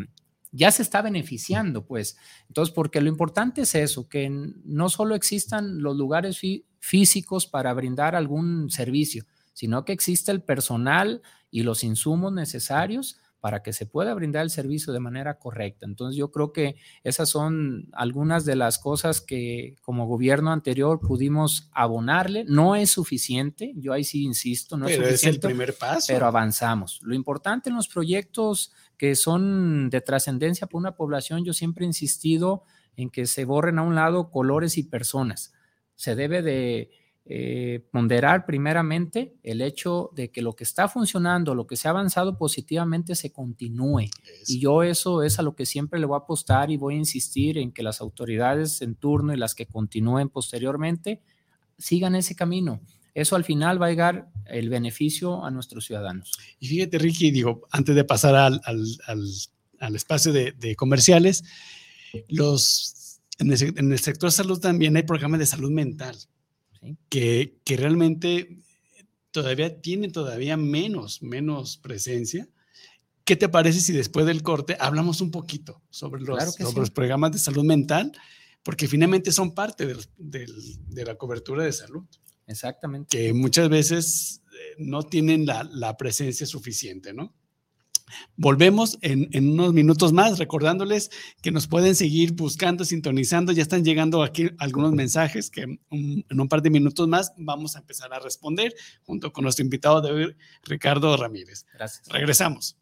[0.58, 2.18] ya se está beneficiando, pues.
[2.48, 6.42] Entonces, porque lo importante es eso, que no solo existan los lugares
[6.80, 13.62] físicos para brindar algún servicio, sino que existe el personal y los insumos necesarios para
[13.62, 15.86] que se pueda brindar el servicio de manera correcta.
[15.86, 21.70] Entonces yo creo que esas son algunas de las cosas que como gobierno anterior pudimos
[21.72, 22.46] abonarle.
[22.46, 25.48] No es suficiente, yo ahí sí insisto, no es suficiente.
[25.48, 26.08] el primer paso.
[26.08, 27.00] Pero avanzamos.
[27.04, 31.88] Lo importante en los proyectos que son de trascendencia para una población, yo siempre he
[31.88, 32.64] insistido
[32.96, 35.54] en que se borren a un lado colores y personas.
[35.96, 36.90] Se debe de
[37.30, 41.92] eh, ponderar primeramente el hecho de que lo que está funcionando, lo que se ha
[41.92, 44.06] avanzado positivamente se continúe.
[44.48, 47.00] Y yo eso es a lo que siempre le voy a apostar y voy a
[47.00, 51.22] insistir en que las autoridades en turno y las que continúen posteriormente
[51.78, 52.80] sigan ese camino.
[53.18, 56.38] Eso al final va a llegar el beneficio a nuestros ciudadanos.
[56.60, 61.44] Y fíjate, Ricky, digo, antes de pasar al, al, espacio de, comerciales,
[62.30, 66.16] los, en el, en, el, sector salud también hay programas de salud mental
[67.10, 68.60] que, realmente
[69.32, 72.48] todavía tienen todavía menos, menos presencia.
[73.24, 77.40] ¿Qué te parece si después del corte hablamos un poquito sobre los, los programas de
[77.40, 78.12] salud mental?
[78.62, 82.06] Porque finalmente son parte de la cobertura de salud.
[82.48, 83.18] Exactamente.
[83.18, 87.34] Que muchas veces eh, no tienen la, la presencia suficiente, ¿no?
[88.38, 91.10] Volvemos en, unos minutos más, recordándoles
[91.42, 93.52] que nos pueden seguir buscando, sintonizando.
[93.52, 97.80] Ya están llegando aquí algunos mensajes que en un par de minutos más vamos a
[97.80, 101.66] empezar a responder junto con nuestro invitado de hoy, Ricardo Ramírez.
[101.74, 102.08] Gracias.
[102.08, 102.78] Regresamos.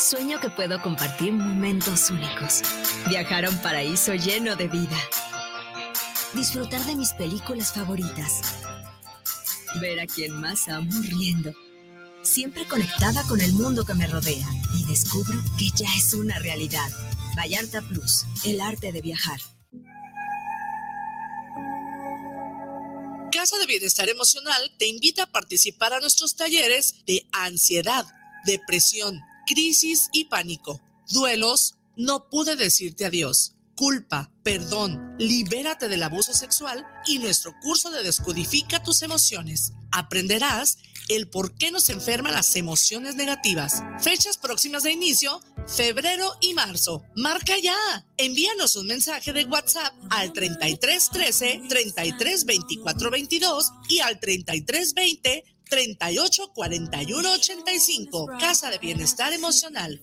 [0.00, 2.62] Sueño que puedo compartir momentos únicos.
[3.10, 4.96] Viajar a un paraíso lleno de vida.
[6.32, 8.40] Disfrutar de mis películas favoritas.
[9.78, 11.52] Ver a quien más amo riendo.
[12.22, 14.48] Siempre conectada con el mundo que me rodea.
[14.74, 16.90] Y descubro que ya es una realidad.
[17.36, 19.38] Vallarta Plus, el arte de viajar.
[23.30, 28.06] Casa de Bienestar Emocional te invita a participar a nuestros talleres de ansiedad,
[28.46, 36.86] depresión, crisis y pánico, duelos, no pude decirte adiós, culpa, perdón, libérate del abuso sexual
[37.08, 39.72] y nuestro curso de Descodifica tus emociones.
[39.90, 43.82] Aprenderás el por qué nos enferman las emociones negativas.
[44.00, 47.02] Fechas próximas de inicio, febrero y marzo.
[47.16, 48.06] Marca ya.
[48.18, 55.44] Envíanos un mensaje de WhatsApp al 33 13 33 24 22 y al 33 20
[55.70, 58.26] 38 41 85.
[58.38, 60.02] Casa de Bienestar Emocional.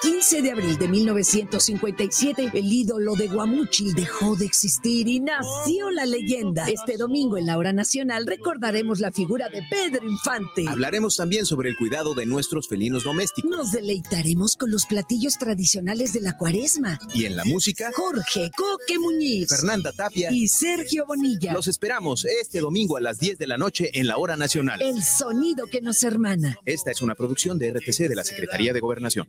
[0.00, 6.06] 15 de abril de 1957, el ídolo de Guamuchil dejó de existir y nació la
[6.06, 6.66] leyenda.
[6.66, 10.64] Este domingo en la hora nacional recordaremos la figura de Pedro Infante.
[10.66, 13.50] Hablaremos también sobre el cuidado de nuestros felinos domésticos.
[13.50, 16.98] Nos deleitaremos con los platillos tradicionales de la cuaresma.
[17.12, 21.52] Y en la música, Jorge Coque Muñiz, Fernanda Tapia y Sergio Bonilla.
[21.52, 24.80] Los esperamos este domingo a las 10 de la noche en la hora nacional.
[24.80, 26.58] El sonido que nos hermana.
[26.64, 29.28] Esta es una producción de RTC de la Secretaría de Gobernación.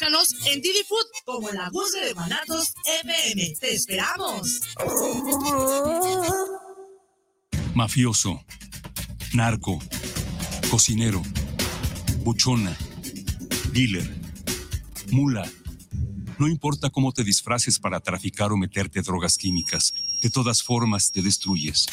[0.01, 2.73] Búscanos en Didi Food como la voz de Manatos
[3.03, 3.53] FM.
[3.59, 4.61] ¡Te esperamos!
[7.75, 8.43] mafioso,
[9.33, 9.79] narco,
[10.71, 11.21] cocinero,
[12.23, 12.75] buchona,
[13.73, 14.09] dealer,
[15.11, 15.47] mula.
[16.39, 21.21] No importa cómo te disfraces para traficar o meterte drogas químicas, de todas formas te
[21.21, 21.85] destruyes.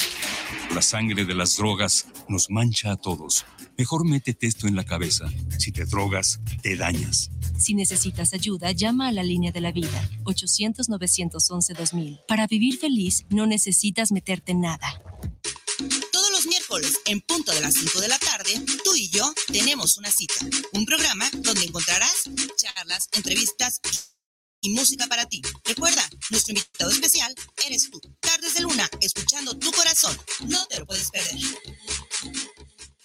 [0.74, 3.44] La sangre de las drogas nos mancha a todos.
[3.79, 5.33] Mejor métete esto en la cabeza.
[5.57, 7.31] Si te drogas, te dañas.
[7.57, 12.24] Si necesitas ayuda, llama a la línea de la vida, 800-911-2000.
[12.26, 15.01] Para vivir feliz, no necesitas meterte en nada.
[16.11, 18.51] Todos los miércoles, en punto de las 5 de la tarde,
[18.83, 20.35] tú y yo tenemos una cita.
[20.72, 22.24] Un programa donde encontrarás
[22.57, 23.81] charlas, entrevistas
[24.61, 25.41] y música para ti.
[25.64, 27.33] Recuerda, nuestro invitado especial
[27.64, 28.01] eres tú.
[28.18, 30.18] Tardes de Luna, escuchando tu corazón.
[30.49, 31.37] No te lo puedes perder.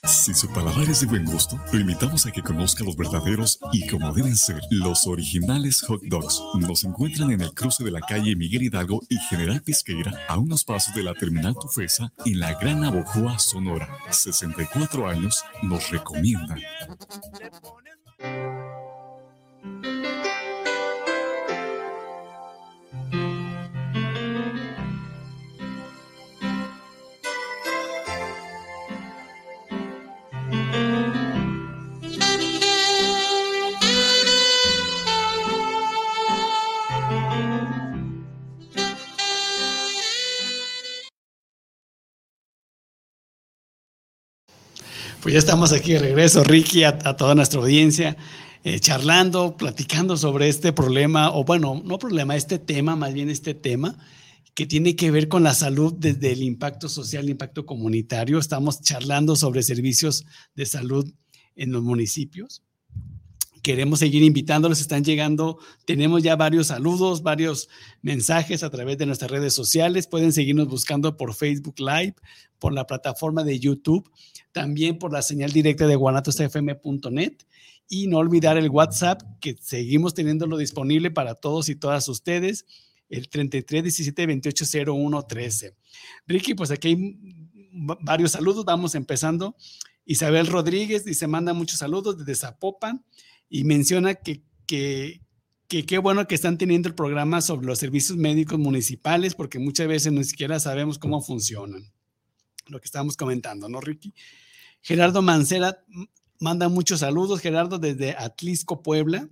[0.06, 3.88] Si su paladar es de buen gusto, lo invitamos a que conozca los verdaderos y
[3.88, 6.42] como deben ser, los originales hot dogs.
[6.56, 10.66] Nos encuentran en el cruce de la calle Miguel Hidalgo y General Pesqueira, a unos
[10.66, 13.88] pasos de la terminal Tufesa, en la Gran Abojoa, Sonora.
[14.10, 16.60] 64 años nos recomiendan.
[45.24, 48.18] Pues ya estamos aquí de regreso, Ricky, a, toda nuestra audiencia,
[48.66, 53.54] eh, charlando, platicando sobre este problema, o bueno, no problema, este tema, más bien este
[53.54, 53.98] tema,
[54.54, 58.38] que tiene que ver con la salud desde el impacto social, el impacto comunitario.
[58.38, 61.10] Estamos charlando sobre servicios de salud
[61.56, 62.62] en los municipios.
[63.62, 67.70] Queremos seguir invitándolos, están llegando, tenemos ya varios saludos, varios
[68.02, 70.06] mensajes a través de nuestras redes sociales.
[70.06, 72.16] Pueden seguirnos buscando por Facebook Live,
[72.64, 74.10] por la plataforma de YouTube
[74.54, 77.34] también por la señal directa de guanatosfm.net
[77.90, 82.66] y no olvidar el WhatsApp que seguimos teniéndolo disponible para todos y todas ustedes,
[83.10, 85.76] el 33 17 28 01 13.
[86.26, 87.20] Ricky, pues aquí hay
[88.02, 89.58] varios saludos, vamos empezando.
[90.06, 93.04] Isabel Rodríguez dice, manda muchos saludos desde Zapopan
[93.50, 95.20] y menciona que, que,
[95.68, 99.90] que qué bueno que están teniendo el programa sobre los servicios médicos municipales porque muchas
[99.90, 101.93] veces ni siquiera sabemos cómo funcionan.
[102.74, 104.14] Lo que estábamos comentando, ¿no, Ricky?
[104.82, 105.86] Gerardo Mancera
[106.40, 107.40] manda muchos saludos.
[107.40, 109.30] Gerardo desde Atlisco, Puebla.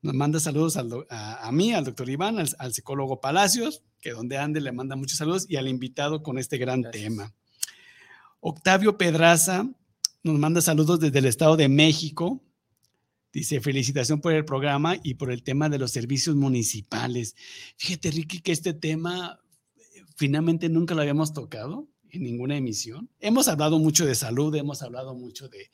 [0.00, 4.70] Nos manda saludos a, mí, al doctor Iván, al, psicólogo Palacios, que donde ande le
[4.70, 7.34] manda muchos saludos, y al invitado con este gran tema.
[8.38, 9.68] Octavio Pedraza
[10.22, 12.40] nos manda saludos desde el Estado de México.
[13.32, 17.34] Dice, felicitación por el programa y por el tema de los servicios municipales.
[17.76, 19.40] Fíjate, Ricky, que este tema
[19.74, 23.08] eh, finalmente nunca lo habíamos tocado en ninguna emisión.
[23.20, 25.70] Hemos hablado mucho de salud, hemos hablado mucho de,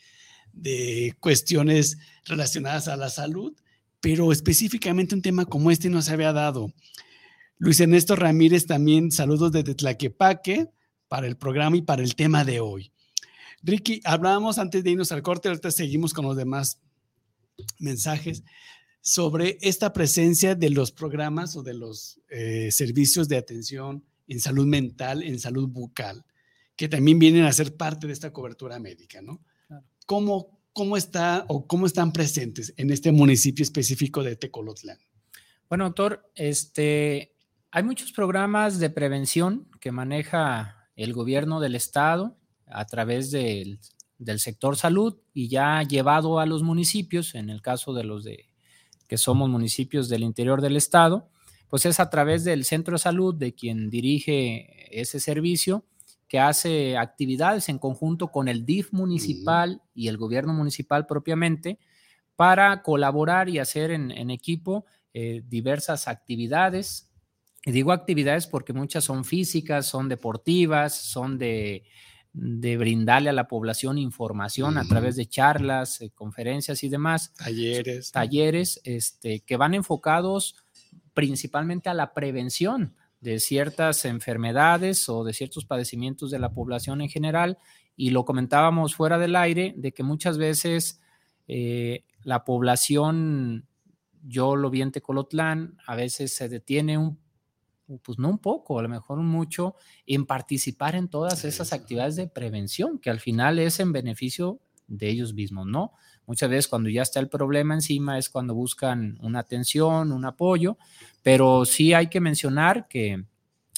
[0.53, 3.55] de cuestiones relacionadas a la salud,
[4.01, 6.73] pero específicamente un tema como este no se había dado.
[7.59, 10.71] Luis Ernesto Ramírez también saludos desde Tlaquepaque
[11.09, 12.93] para el programa y para el tema de hoy.
[13.63, 16.81] Ricky, hablábamos antes de irnos al corte, ahorita seguimos con los demás
[17.79, 18.43] mensajes
[19.01, 24.67] sobre esta presencia de los programas o de los eh, servicios de atención en salud
[24.67, 26.25] mental, en salud bucal,
[26.77, 29.41] que también vienen a ser parte de esta cobertura médica, ¿no?
[30.07, 34.99] ¿Cómo, ¿Cómo está o cómo están presentes en este municipio específico de Tecolotlán?
[35.69, 37.35] Bueno, doctor, este,
[37.71, 43.81] hay muchos programas de prevención que maneja el gobierno del estado a través del,
[44.19, 48.49] del sector salud y ya llevado a los municipios, en el caso de los de
[49.09, 51.29] que somos municipios del interior del estado,
[51.75, 55.85] pues es a través del centro de salud de quien dirige ese servicio
[56.29, 61.81] que hace actividades en conjunto con el DIF municipal y el gobierno municipal propiamente
[62.37, 67.11] para colaborar y hacer en, equipo eh, diversas actividades.
[67.67, 71.83] Y digo actividades porque muchas son físicas, son deportivas, son de,
[72.33, 77.35] brindarle a la población información a través de charlas, eh, conferencias y demás.
[77.35, 78.13] Talleres.
[78.13, 80.64] Talleres este, que van enfocados
[81.15, 87.09] principalmente a la prevención de ciertas enfermedades o de ciertos padecimientos de la población en
[87.09, 87.57] general.
[87.97, 91.01] Y lo comentábamos fuera del aire, de que muchas veces
[91.49, 93.67] eh, la población,
[94.23, 97.19] yo lo vi en Tecolotlán, a veces se detiene un,
[98.03, 99.75] pues no un poco, a lo mejor mucho,
[100.07, 105.09] en participar en todas esas actividades de prevención, que al final es en beneficio de
[105.09, 105.93] ellos mismos, ¿no?
[106.27, 110.79] Muchas veces cuando ya está el problema encima es cuando buscan una atención, un apoyo,
[111.23, 113.27] pero sí hay que mencionar que el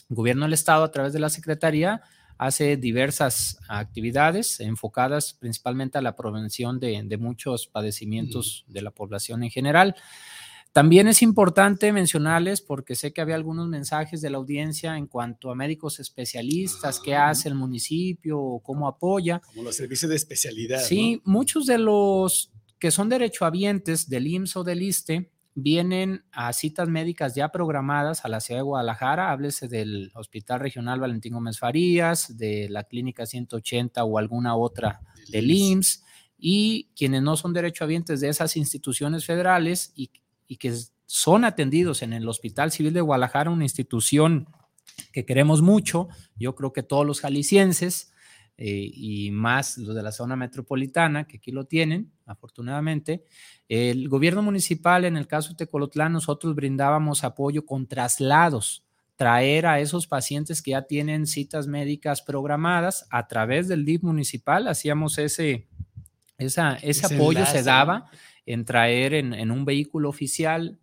[0.09, 2.03] gobierno del Estado a través de la Secretaría
[2.39, 9.51] hace diversas actividades enfocadas principalmente a la prevención de, muchos padecimientos de la población en
[9.51, 9.97] general.
[10.77, 15.51] También es importante mencionarles, porque sé que había algunos mensajes de la audiencia en cuanto
[15.51, 19.41] a médicos especialistas, qué hace el municipio, cómo apoya.
[19.41, 20.83] Como los servicios de especialidad.
[20.83, 26.91] Sí, muchos de los que son derechohabientes del IMSS o del ISTE vienen a citas
[26.91, 32.37] médicas ya programadas a la ciudad de Guadalajara, háblese del Hospital Regional Valentín Gómez Farías,
[32.37, 35.01] de la Clínica 180 o alguna otra
[35.31, 36.05] del IMSS,
[36.37, 40.11] y quienes no son derechohabientes de esas instituciones federales y,
[40.47, 40.75] y que
[41.07, 44.49] son atendidos en el Hospital Civil de Guadalajara, una institución
[45.13, 48.13] que queremos mucho, yo creo que todos los jaliscienses,
[48.59, 53.23] eh, y más los de la zona metropolitana, que aquí lo tienen, afortunadamente.
[53.69, 58.83] El gobierno municipal, en el caso de Tecolotlán, nosotros brindábamos apoyo con traslados,
[59.17, 64.69] traer a esos pacientes que ya tienen citas médicas programadas a través del DIP municipal,
[64.69, 65.67] hacíamos ese,
[66.39, 68.11] esa, ese, apoyo, se daba
[68.47, 70.79] en traer en, en un vehículo oficial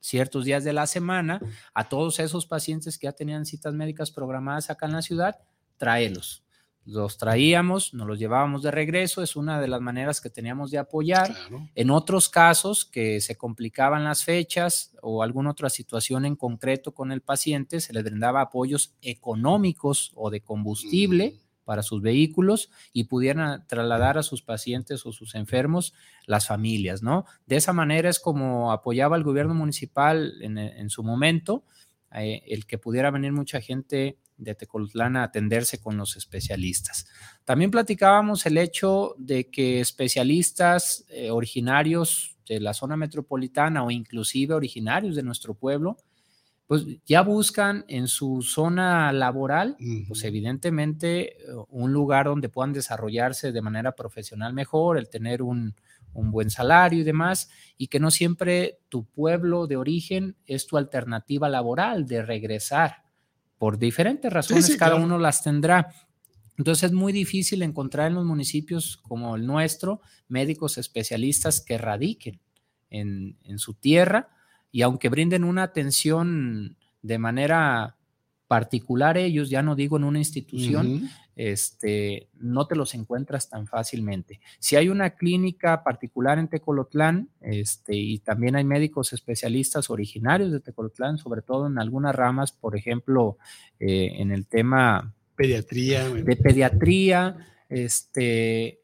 [0.00, 1.40] ciertos días de la semana
[1.74, 5.38] a todos esos pacientes que ya tenían citas médicas programadas acá en la ciudad,
[5.76, 6.46] traerlos
[6.86, 10.78] los traíamos, nos los llevábamos de regreso, es una de las maneras que teníamos de
[10.78, 11.34] apoyar.
[11.74, 17.10] En otros casos que se complicaban las fechas o alguna otra situación en concreto con
[17.10, 23.66] el paciente, se le brindaba apoyos económicos o de combustible para sus vehículos y pudieran
[23.66, 25.92] trasladar a sus pacientes o sus enfermos
[26.26, 27.26] las familias, ¿no?
[27.44, 31.64] De esa manera es como apoyaba el gobierno municipal en, su momento,
[32.14, 37.06] eh, el que pudiera venir mucha gente de Tecolotlán a atenderse con los especialistas.
[37.44, 44.54] También platicábamos el hecho de que especialistas eh, originarios de la zona metropolitana o inclusive
[44.54, 45.96] originarios de nuestro pueblo,
[46.66, 49.76] pues ya buscan en su zona laboral,
[50.08, 51.36] pues evidentemente
[51.68, 55.74] un lugar donde puedan desarrollarse de manera profesional mejor, el tener un,
[56.16, 60.76] un buen salario y demás, y que no siempre tu pueblo de origen es tu
[60.76, 63.04] alternativa laboral de regresar
[63.58, 65.88] por diferentes razones, cada uno las tendrá.
[66.58, 72.40] Entonces es muy difícil encontrar en los municipios como el nuestro médicos especialistas que radiquen
[72.90, 74.28] en, su tierra
[74.76, 77.96] y aunque brinden una atención de manera
[78.46, 84.38] particular ellos, ya no digo en una institución, este, no te los encuentras tan fácilmente.
[84.58, 90.60] Si hay una clínica particular en Tecolotlán, este, y también hay médicos especialistas originarios de
[90.60, 93.38] Tecolotlán, sobre todo en algunas ramas, por ejemplo,
[93.80, 98.80] eh, en el tema pediatría, de pediatría, este,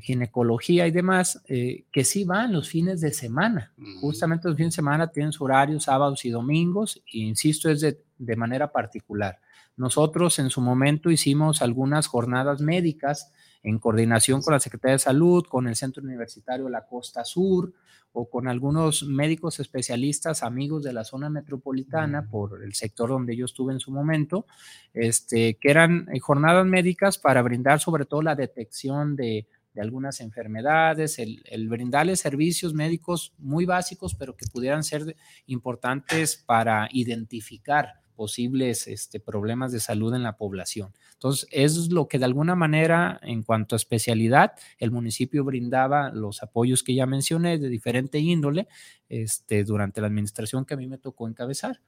[0.00, 3.72] ginecología y demás, eh, que sí van los fines de semana.
[4.00, 8.00] Justamente los fines de semana tienen su horario sábados y domingos, e insisto, es de,
[8.18, 9.40] de manera particular.
[9.76, 13.32] Nosotros en su momento hicimos algunas jornadas médicas
[13.62, 17.72] en coordinación con la Secretaría de Salud, con el Centro Universitario de la Costa Sur
[18.12, 23.44] o con algunos médicos especialistas amigos de la zona metropolitana por el sector donde yo
[23.44, 24.46] estuve en su momento,
[24.94, 29.46] este, que eran eh, jornadas médicas para brindar sobre todo la detección de,
[29.80, 35.16] algunas enfermedades, el, el, brindarles servicios médicos muy básicos, pero que pudieran ser
[35.46, 40.92] importantes para identificar posibles este, problemas de salud en la población.
[41.12, 46.10] Entonces, eso es lo que de alguna manera, en cuanto a especialidad, el municipio brindaba
[46.10, 48.66] los apoyos que ya mencioné de diferente índole
[49.08, 51.80] este, durante la administración que a mí me tocó encabezar.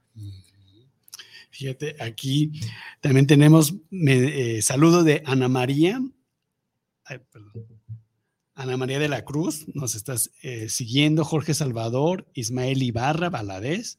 [1.49, 2.53] Fíjate, aquí
[3.01, 6.01] también tenemos eh, saludo de Ana María.
[8.53, 13.97] Ana María de la Cruz, nos estás eh, siguiendo, Jorge Salvador, Ismael Ibarra, Valadez.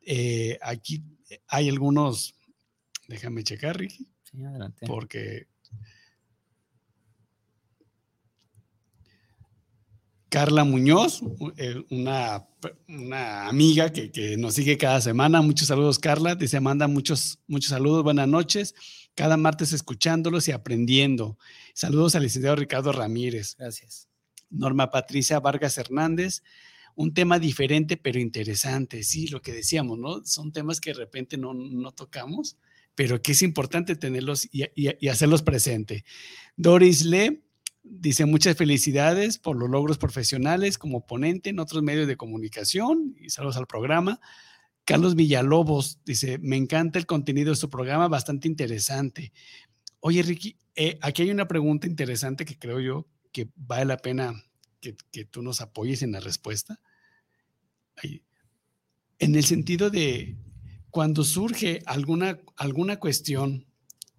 [0.00, 1.04] Eh, aquí
[1.48, 2.34] hay algunos,
[3.08, 4.08] déjame checar, Ricky.
[4.24, 4.86] Sí, adelante.
[4.86, 5.46] Porque
[10.32, 11.20] Carla Muñoz,
[11.58, 12.48] eh, una,
[12.88, 15.42] una amiga que, nos sigue cada semana.
[15.42, 16.34] Muchos saludos, Carla.
[16.34, 18.74] Dice, manda muchos, muchos saludos, buenas noches.
[19.14, 21.36] Cada martes escuchándolos y aprendiendo.
[21.74, 23.56] Saludos al licenciado Ricardo Ramírez.
[23.58, 24.08] Gracias.
[24.50, 26.42] Norma Patricia Vargas Hernández
[26.94, 30.24] un tema diferente pero interesante, sí, lo que decíamos, ¿no?
[30.24, 31.54] Son temas que de repente no,
[31.92, 32.56] tocamos,
[32.94, 36.04] pero que es importante tenerlos y, hacerlos presente.
[36.56, 37.42] Doris Le
[37.82, 43.30] dice muchas felicidades por los logros profesionales como ponente en otros medios de comunicación y
[43.30, 44.20] saludos al programa.
[44.84, 49.32] Carlos Villalobos dice, me encanta el contenido de su programa, bastante interesante.
[50.04, 54.34] Oye, Ricky, eh, aquí hay una pregunta interesante que creo yo que vale la pena
[54.80, 56.80] que, tú nos apoyes en la respuesta.
[59.20, 60.36] En el sentido de
[60.90, 63.64] cuando surge alguna, alguna cuestión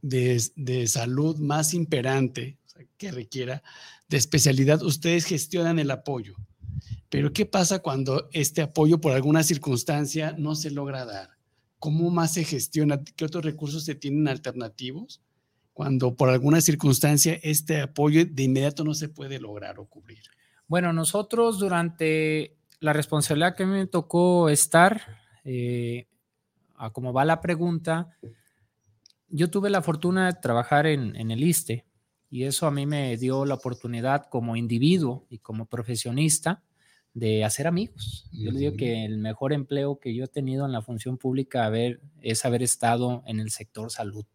[0.01, 0.39] de,
[0.88, 2.57] salud más imperante
[2.97, 3.61] que requiera
[4.07, 6.38] de especialidad, ustedes gestionan el apoyo.
[7.09, 11.31] Pero ¿qué pasa cuando este apoyo por alguna circunstancia no se logra dar?
[11.77, 13.03] ¿Cómo más se gestiona?
[13.03, 15.21] ¿Qué otros recursos se tienen alternativos
[15.74, 20.24] cuando por alguna circunstancia este apoyo de inmediato no se puede lograr o cubrir?
[20.67, 25.01] Bueno, nosotros durante la responsabilidad que me tocó estar,
[25.43, 26.07] eh,
[26.76, 28.17] a cómo va la pregunta,
[29.30, 31.86] yo tuve la fortuna de trabajar en, el ISTE
[32.30, 36.63] y eso a mí me dio la oportunidad como individuo y como profesionista
[37.13, 38.28] de hacer amigos.
[38.32, 41.71] Yo le digo que el mejor empleo que yo he tenido en la función pública
[42.21, 44.26] es haber estado en el sector salud.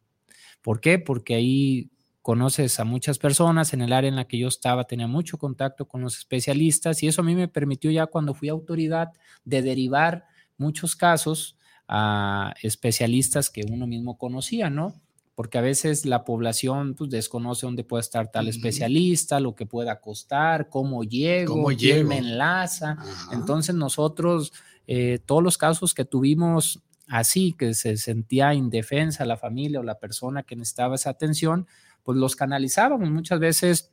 [0.69, 0.99] ¿Por qué?
[0.99, 1.91] Porque ahí
[2.21, 5.89] conoces a muchas personas en el área en la que yo estaba, tenía mucho contacto
[5.89, 9.09] con los especialistas y eso a mí me permitió ya cuando fui autoridad
[9.47, 10.27] de derivar
[10.59, 11.57] muchos casos
[11.89, 14.93] a especialistas que uno mismo conocía, ¿no?
[15.35, 20.03] Porque a veces la población pues, desconoce dónde puede estar tal especialista, lo que pueda
[20.03, 22.99] costar, cómo llego, quién me enlaza.
[23.33, 24.53] Entonces nosotros,
[24.87, 29.99] eh, todos los casos que tuvimos así, que se sentía indefensa la familia o la
[29.99, 31.67] persona que necesitaba esa atención,
[32.03, 33.11] pues los canalizábamos.
[33.11, 33.93] Muchas veces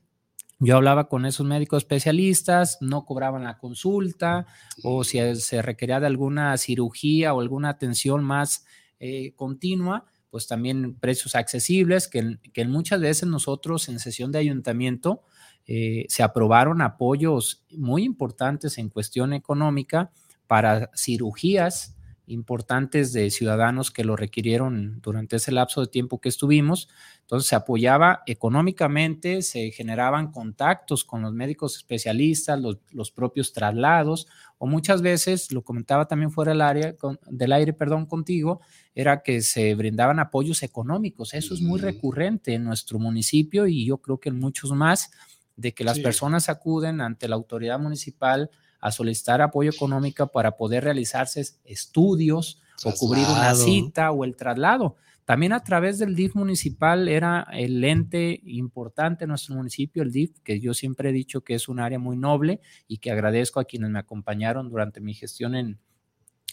[0.60, 4.46] yo hablaba con esos médicos especialistas, no cobraban la consulta
[4.84, 8.66] o si se requería de alguna cirugía o alguna atención más
[9.00, 15.24] eh, continua, pues también precios accesibles, que, que, muchas veces nosotros en sesión de ayuntamiento
[15.66, 20.12] eh, se aprobaron apoyos muy importantes en cuestión económica
[20.48, 21.96] para cirugías
[22.28, 26.90] importantes de ciudadanos que lo requirieron durante ese lapso de tiempo que estuvimos.
[27.22, 32.60] Entonces se apoyaba económicamente, se generaban contactos con los médicos especialistas,
[32.92, 36.96] los, propios traslados, o muchas veces, lo comentaba también fuera del, área,
[37.28, 38.62] del aire, perdón, contigo,
[38.94, 41.34] era que se brindaban apoyos económicos.
[41.34, 45.12] Eso es muy recurrente en nuestro municipio y yo creo que en muchos más,
[45.58, 48.50] de que las personas acuden ante la autoridad municipal
[48.86, 54.96] a solicitar apoyo económico para poder realizarse estudios o cubrir una cita o el traslado.
[55.26, 60.38] También a través del DIF municipal era el ente importante en nuestro municipio, el DIF,
[60.44, 63.66] que yo siempre he dicho que es un área muy noble y que agradezco a
[63.66, 65.80] quienes me acompañaron durante mi gestión en,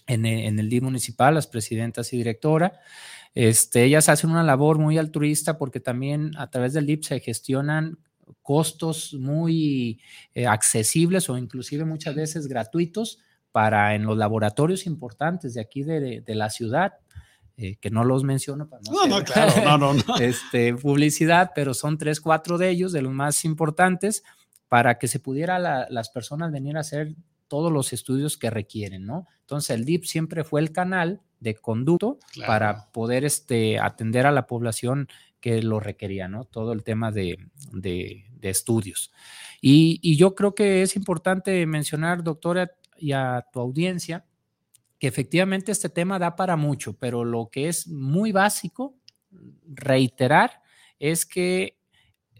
[0.06, 0.24] en,
[0.58, 2.80] el DIF municipal, las presidentas y directora.
[3.34, 7.98] Este, ellas hacen una labor muy altruista porque también a través del DIF se gestionan
[8.42, 10.00] costos muy
[10.34, 13.18] eh, accesibles o inclusive muchas veces gratuitos
[13.50, 16.94] para en los laboratorios importantes de aquí de, la ciudad.
[17.58, 21.98] Eh, que no los menciono para no, no, claro, no, no, Este, publicidad, pero son
[21.98, 24.24] tres, cuatro de ellos, de los más importantes,
[24.68, 27.14] para que se pudiera las personas venir a hacer
[27.52, 29.26] todos los estudios que requieren, ¿no?
[29.40, 34.46] Entonces el DIP siempre fue el canal de conducto para poder este, atender a la
[34.46, 35.08] población
[35.42, 36.44] que lo requería, ¿no?
[36.44, 37.36] Todo el tema de,
[38.40, 39.12] estudios.
[39.60, 44.24] Y, yo creo que es importante mencionar, doctora, y a tu audiencia,
[44.98, 48.94] que efectivamente este tema da para mucho, pero lo que es muy básico,
[49.66, 50.62] reiterar,
[51.00, 51.76] es que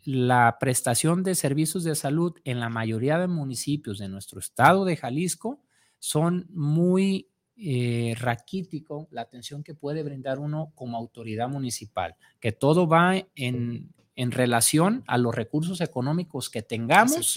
[0.04, 4.96] la prestación de servicios de salud en la mayoría de municipios de nuestro estado de
[4.96, 5.60] Jalisco
[5.98, 12.86] son muy eh, raquítico la atención que puede brindar uno como autoridad municipal, que todo
[12.86, 17.36] va en, relación a los recursos económicos que tengamos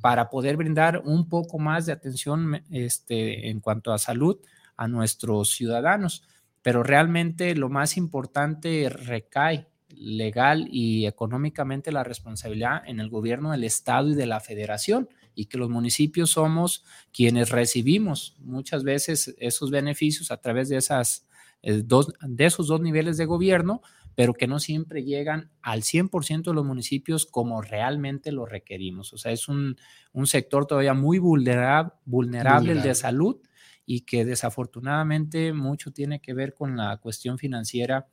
[0.00, 4.38] para poder brindar un poco más de atención este, en cuanto a salud
[4.76, 6.22] a nuestros ciudadanos.
[6.62, 13.64] Pero realmente lo más importante recae legal y económicamente la responsabilidad en el gobierno del
[13.64, 19.70] Estado y de la Federación y que los municipios somos quienes recibimos muchas veces esos
[19.70, 21.26] beneficios a través de, esas,
[21.62, 23.82] eh, dos, de esos dos niveles de gobierno,
[24.14, 29.12] pero que no siempre llegan al 100% de los municipios como realmente lo requerimos.
[29.12, 29.76] O sea, es un,
[30.24, 33.40] sector todavía muy vulnerable, vulnerable el de salud
[33.84, 38.06] y que desafortunadamente mucho tiene que ver con la cuestión financiera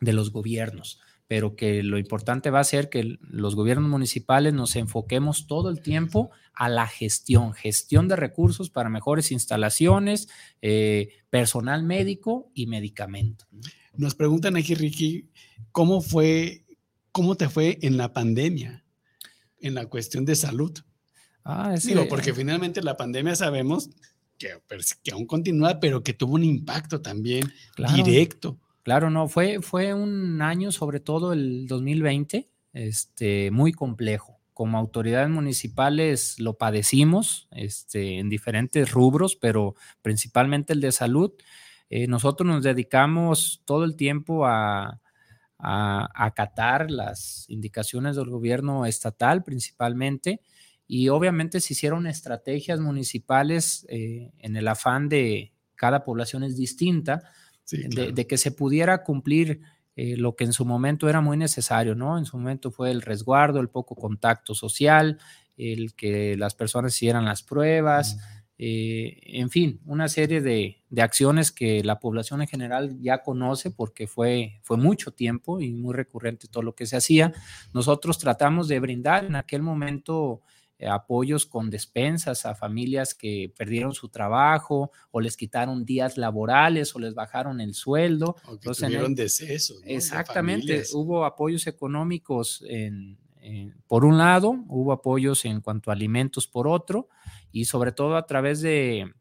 [0.00, 1.00] de los gobiernos
[1.32, 5.80] pero que lo importante va a ser que los gobiernos municipales nos enfoquemos todo el
[5.80, 10.28] tiempo a la gestión, gestión de recursos para mejores instalaciones,
[10.60, 13.46] eh, personal médico y medicamento.
[13.96, 15.30] Nos preguntan aquí, Ricky,
[15.70, 16.66] ¿cómo fue,
[17.12, 18.84] cómo te fue en la pandemia,
[19.58, 20.80] en la cuestión de salud?
[21.46, 23.88] Ah, Digo, porque finalmente la pandemia sabemos
[24.36, 24.50] que,
[25.02, 27.50] que, aún continúa, pero que tuvo un impacto también
[28.04, 28.60] directo.
[28.82, 34.40] Claro, no, fue, fue un año, sobre todo el 2020, este, muy complejo.
[34.54, 41.32] Como autoridades municipales lo padecimos este, en diferentes rubros, pero principalmente el de salud.
[41.90, 44.98] Eh, nosotros nos dedicamos todo el tiempo a,
[45.64, 50.40] acatar las indicaciones del gobierno estatal principalmente
[50.88, 57.22] y obviamente se hicieron estrategias municipales eh, en el afán de cada población es distinta,
[57.70, 59.60] de, que se pudiera cumplir
[59.96, 62.18] eh, lo que en su momento era muy necesario, ¿no?
[62.18, 65.18] En su momento fue el resguardo, el poco contacto social,
[65.56, 68.18] el que las personas hicieran las pruebas,
[68.64, 74.06] eh, en fin, una serie de, acciones que la población en general ya conoce porque
[74.06, 77.32] fue, fue mucho tiempo y muy recurrente todo lo que se hacía.
[77.74, 80.42] Nosotros tratamos de brindar en aquel momento
[80.88, 86.98] apoyos con despensas a familias que perdieron su trabajo o les quitaron días laborales o
[86.98, 88.36] les bajaron el sueldo.
[88.46, 89.82] O que tuvieron decesos.
[89.84, 92.64] Exactamente, hubo apoyos económicos
[93.86, 97.08] por un lado, hubo apoyos en cuanto a alimentos por otro
[97.50, 99.12] y sobre todo a través de,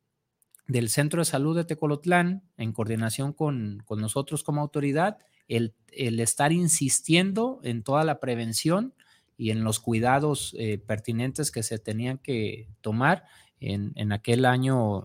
[0.68, 6.51] del Centro de Salud de Tecolotlán, en coordinación con, nosotros como autoridad, el, el, estar
[6.51, 8.93] insistiendo en toda la prevención
[9.41, 13.23] y en los cuidados eh, pertinentes que se tenían que tomar
[13.59, 15.03] en, en, aquel año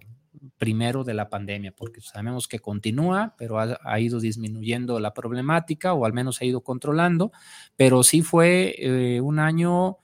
[0.59, 6.05] primero de la pandemia, porque sabemos que continúa, pero ha, ido disminuyendo la problemática o
[6.05, 7.33] al menos ha ido controlando,
[7.77, 9.97] pero sí fue eh, un año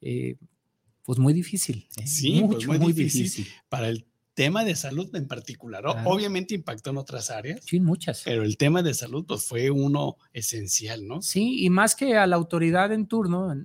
[0.00, 0.34] eh,
[1.04, 1.86] pues muy difícil.
[2.04, 4.04] Sí, pues muy, difícil, para el
[4.36, 5.82] tema de salud en particular.
[6.04, 7.60] Obviamente impactó en otras áreas.
[7.64, 8.22] Sí, muchas.
[8.22, 11.22] Pero el tema de salud pues, fue uno esencial, ¿no?
[11.22, 13.56] Sí, y más que a la autoridad en turno,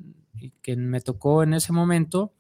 [0.63, 2.33] que me tocó en ese momento,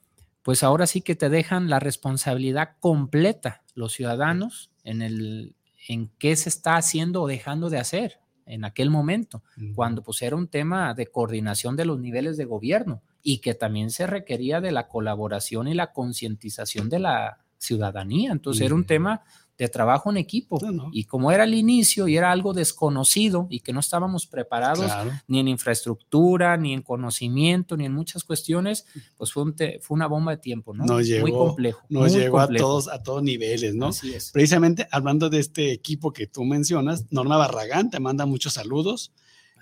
[0.43, 5.55] pues ahora sí que te dejan la responsabilidad completa los ciudadanos en el
[5.87, 9.43] en qué se está haciendo o dejando de hacer en aquel momento,
[9.75, 13.91] cuando pues era un tema de coordinación de los niveles de gobierno y que también
[13.91, 18.31] se requería de la colaboración y la concientización de la ciudadanía.
[18.31, 19.21] Entonces era un tema
[19.57, 20.59] de trabajo en equipo.
[20.91, 24.91] Y como era el inicio y era algo desconocido y que no estábamos preparados
[25.27, 28.85] ni en infraestructura, ni en conocimiento, ni en muchas cuestiones,
[29.17, 29.43] pues fue,
[29.79, 30.85] fue una bomba de tiempo, ¿no?
[30.85, 31.85] muy complejo.
[31.89, 33.91] Nos llegó a todos, a todos niveles, ¿no?
[34.33, 39.13] Precisamente hablando de este equipo que tú mencionas, Norma Barragán te manda muchos saludos.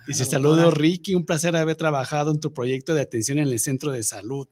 [0.07, 3.91] Dice, saludos Ricky, un placer haber trabajado en tu proyecto de atención en el centro
[3.91, 4.47] de salud.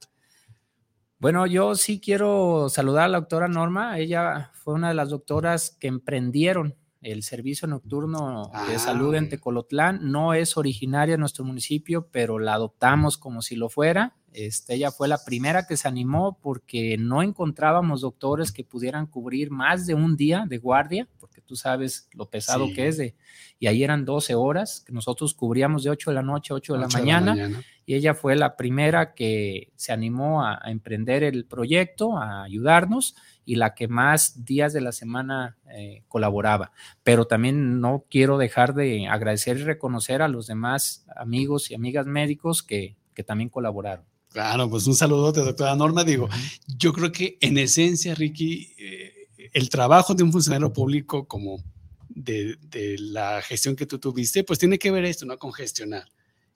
[1.20, 3.98] Bueno, yo sí quiero saludar a la doctora Norma.
[3.98, 8.80] Ella fue una de las doctoras que emprendieron el servicio nocturno de ah.
[8.80, 10.12] salud en Tecolotlán.
[10.12, 14.16] No es originaria de nuestro municipio, pero la adoptamos como si lo fuera.
[14.32, 19.50] Este, ella fue la primera que se animó porque no encontrábamos doctores que pudieran cubrir
[19.50, 21.08] más de un día de guardia,
[21.48, 23.16] tú sabes lo pesado que es de,
[23.58, 26.74] y ahí eran 12 horas, que nosotros cubríamos de 8 de la noche a 8
[26.74, 32.18] de la mañana y ella fue la primera que se animó a, emprender el proyecto,
[32.18, 36.74] a ayudarnos y la que más días de la semana eh, colaboraba.
[37.04, 42.06] Pero también no quiero dejar de agradecer y reconocer a los demás amigos y amigas
[42.06, 44.06] médicos que, también colaboraron.
[44.30, 46.04] Claro, pues un saludote, doctora Norma.
[46.04, 46.30] Digo,
[46.68, 49.17] yo creo que en esencia, Ricky, eh,
[49.54, 51.64] el trabajo de un funcionario público como
[52.10, 55.38] de, de, la gestión que tú tuviste, pues tiene que ver esto, ¿no?
[55.38, 56.08] Con gestionar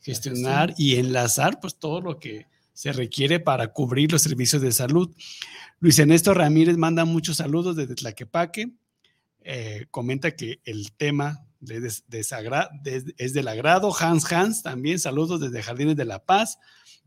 [0.02, 5.16] gestionar y enlazar pues todo lo que se requiere para cubrir los servicios de salud.
[5.80, 8.72] Luis Ernesto Ramírez manda muchos saludos desde Tlaquepaque.
[9.44, 12.04] Eh, comenta que el tema es
[13.34, 13.94] del agrado.
[13.98, 16.58] Hans Hans también, saludos desde Jardines de la Paz.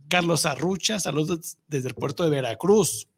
[0.09, 3.09] Carlos Arrucha, saludos desde el puerto de Veracruz.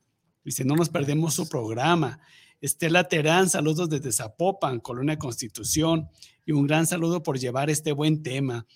[0.45, 2.21] Dice, no nos perdemos su programa.
[2.61, 6.09] Estela Terán, saludos desde Zapopan, Colonia Constitución.
[6.45, 8.67] Y un gran saludo por llevar este buen tema.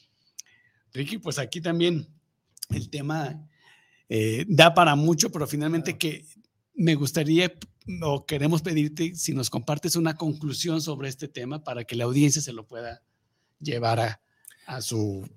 [0.92, 2.08] Ricky, pues aquí también
[2.70, 3.48] el tema
[4.08, 6.24] eh, da para mucho, pero finalmente que
[6.74, 7.52] me gustaría
[8.02, 12.42] o queremos pedirte si nos compartes una conclusión sobre este tema para que la audiencia
[12.42, 13.02] se lo pueda
[13.58, 14.20] llevar
[14.66, 15.28] a, su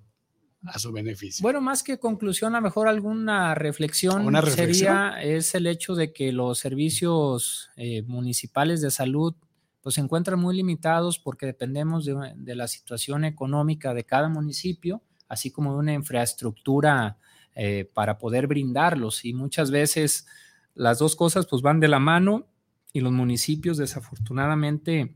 [0.66, 1.42] a su beneficio.
[1.44, 6.14] Bueno, más que conclusión, a lo mejor alguna reflexión, ¿Una sería es el hecho de
[6.14, 9.36] que los servicios eh, municipales de salud
[9.82, 15.02] pues se encuentran muy limitados porque dependemos de, de, la situación económica de cada municipio
[15.34, 17.18] así como de una infraestructura
[17.56, 19.26] eh, para poder brindarlos.
[19.26, 20.28] Y muchas veces
[20.76, 22.48] las dos cosas pues van de la mano
[22.94, 25.16] y los municipios desafortunadamente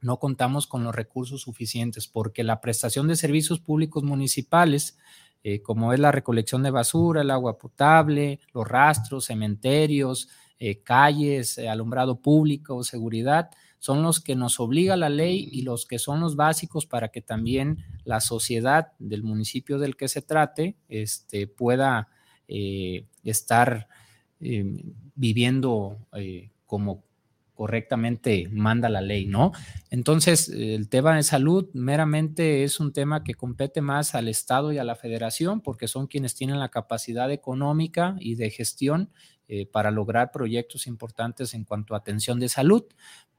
[0.00, 4.98] no contamos con los recursos suficientes porque la prestación de servicios públicos municipales,
[5.42, 10.28] eh, como es la recolección de basura, el agua potable, los rastros, cementerios,
[10.58, 15.98] eh, calles, alumbrado público, seguridad, son los que nos obliga la ley y los que
[15.98, 21.46] son los básicos para que también la sociedad del municipio del que se trate este,
[21.46, 22.08] pueda
[22.48, 23.88] eh, estar
[24.40, 24.64] eh,
[25.14, 27.04] viviendo eh, como
[27.58, 29.50] correctamente manda la ley, ¿no?
[29.90, 34.78] Entonces, el tema de salud meramente es un tema que compete más al Estado y
[34.78, 39.10] a la Federación, porque son quienes tienen la capacidad económica y de gestión
[39.48, 42.84] eh, para lograr proyectos importantes en cuanto a atención de salud.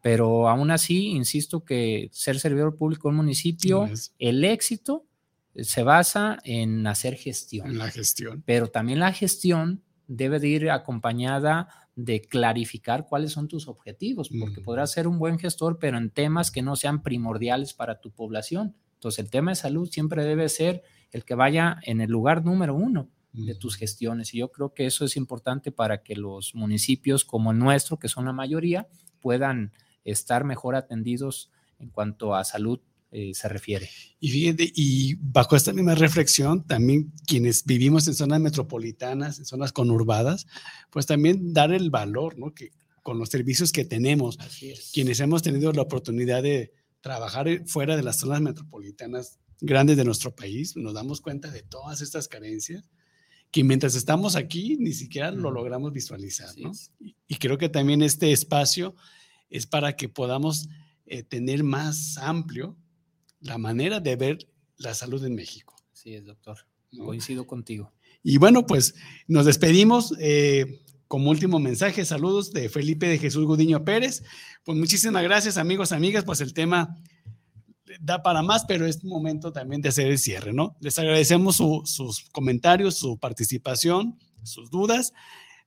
[0.01, 5.05] Pero aún así, insisto que ser servidor público en un municipio, el éxito
[5.55, 7.67] se basa en hacer gestión.
[7.67, 8.43] En la gestión.
[8.45, 11.69] Pero también la gestión debe de ir acompañada
[12.05, 16.49] de clarificar cuáles son tus objetivos, porque podrás ser un buen gestor, pero en temas
[16.49, 18.75] que no sean primordiales para tu población.
[18.93, 22.73] Entonces, el tema de salud siempre debe ser el que vaya en el lugar número
[22.73, 24.33] uno de tus gestiones.
[24.33, 28.07] Y yo creo que eso es importante para que los municipios como el nuestro, que
[28.07, 28.87] son la mayoría,
[29.19, 29.73] puedan
[30.03, 32.79] estar mejor atendidos en cuanto a salud
[33.11, 33.89] eh, se refiere.
[34.19, 39.71] Y fíjate, y bajo esta misma reflexión, también quienes vivimos en zonas metropolitanas, en zonas
[39.73, 40.45] conurbadas,
[40.91, 42.53] pues también dar el valor, ¿no?
[42.53, 44.37] Que con los servicios que tenemos,
[44.93, 50.35] quienes hemos tenido la oportunidad de trabajar fuera de las zonas metropolitanas grandes de nuestro
[50.35, 52.89] país, nos damos cuenta de todas estas carencias
[53.49, 56.71] que mientras estamos aquí ni siquiera lo logramos visualizar, ¿no?
[56.99, 58.95] Y, creo que también este espacio
[59.49, 60.69] es para que podamos
[61.07, 62.77] eh, tener más amplio
[63.41, 64.37] la manera de ver
[64.77, 65.75] la salud en México.
[65.93, 66.57] Sí, es, doctor.
[66.97, 67.93] Coincido contigo.
[68.23, 68.95] Y bueno, pues
[69.27, 70.13] nos despedimos.
[70.19, 74.23] Eh, como último mensaje, saludos de Felipe de Jesús Gudiño Pérez.
[74.63, 76.23] Pues muchísimas gracias, amigos, amigas.
[76.23, 76.95] Pues el tema
[77.99, 80.77] da para más, pero es momento también de hacer el cierre, ¿no?
[80.81, 85.13] Les agradecemos sus comentarios, su participación, sus dudas.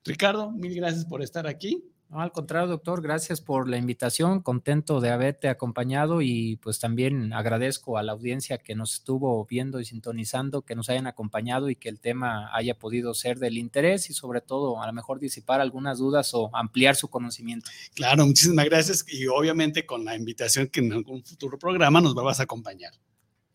[0.05, 1.83] Ricardo, mil gracias por estar aquí
[2.15, 7.97] al contrario, doctor, gracias por la invitación, contento de haberte acompañado y pues también agradezco
[7.97, 11.89] a la audiencia que nos estuvo viendo y sintonizando, que nos hayan acompañado y que
[11.89, 15.97] el tema haya podido ser del interés y sobre todo a lo mejor disipar algunas
[15.97, 17.69] dudas o ampliar su conocimiento.
[17.95, 22.39] Claro, muchísimas gracias y obviamente con la invitación que en algún futuro programa nos vas
[22.39, 22.93] a acompañar.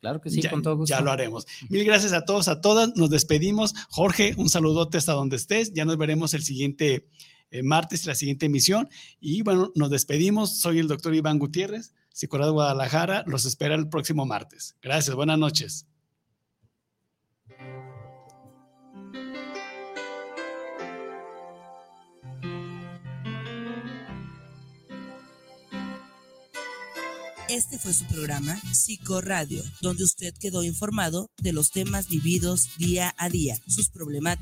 [0.00, 0.94] Claro que sí, ya, con todo gusto.
[0.94, 1.46] Ya lo haremos.
[1.68, 2.94] Mil gracias a todos, a todas.
[2.96, 3.74] Nos despedimos.
[3.90, 5.72] Jorge, un saludote hasta donde estés.
[5.72, 7.08] Ya nos veremos el siguiente
[7.62, 8.88] martes, la siguiente emisión.
[9.20, 10.58] Y bueno, nos despedimos.
[10.58, 13.24] Soy el doctor Iván Gutiérrez, psicólogo de Guadalajara.
[13.26, 14.76] Los espera el próximo martes.
[14.82, 15.86] Gracias, buenas noches.
[27.48, 33.30] Este fue su programa Psicoradio, donde usted quedó informado de los temas vividos día a
[33.30, 34.36] día, sus problemáticas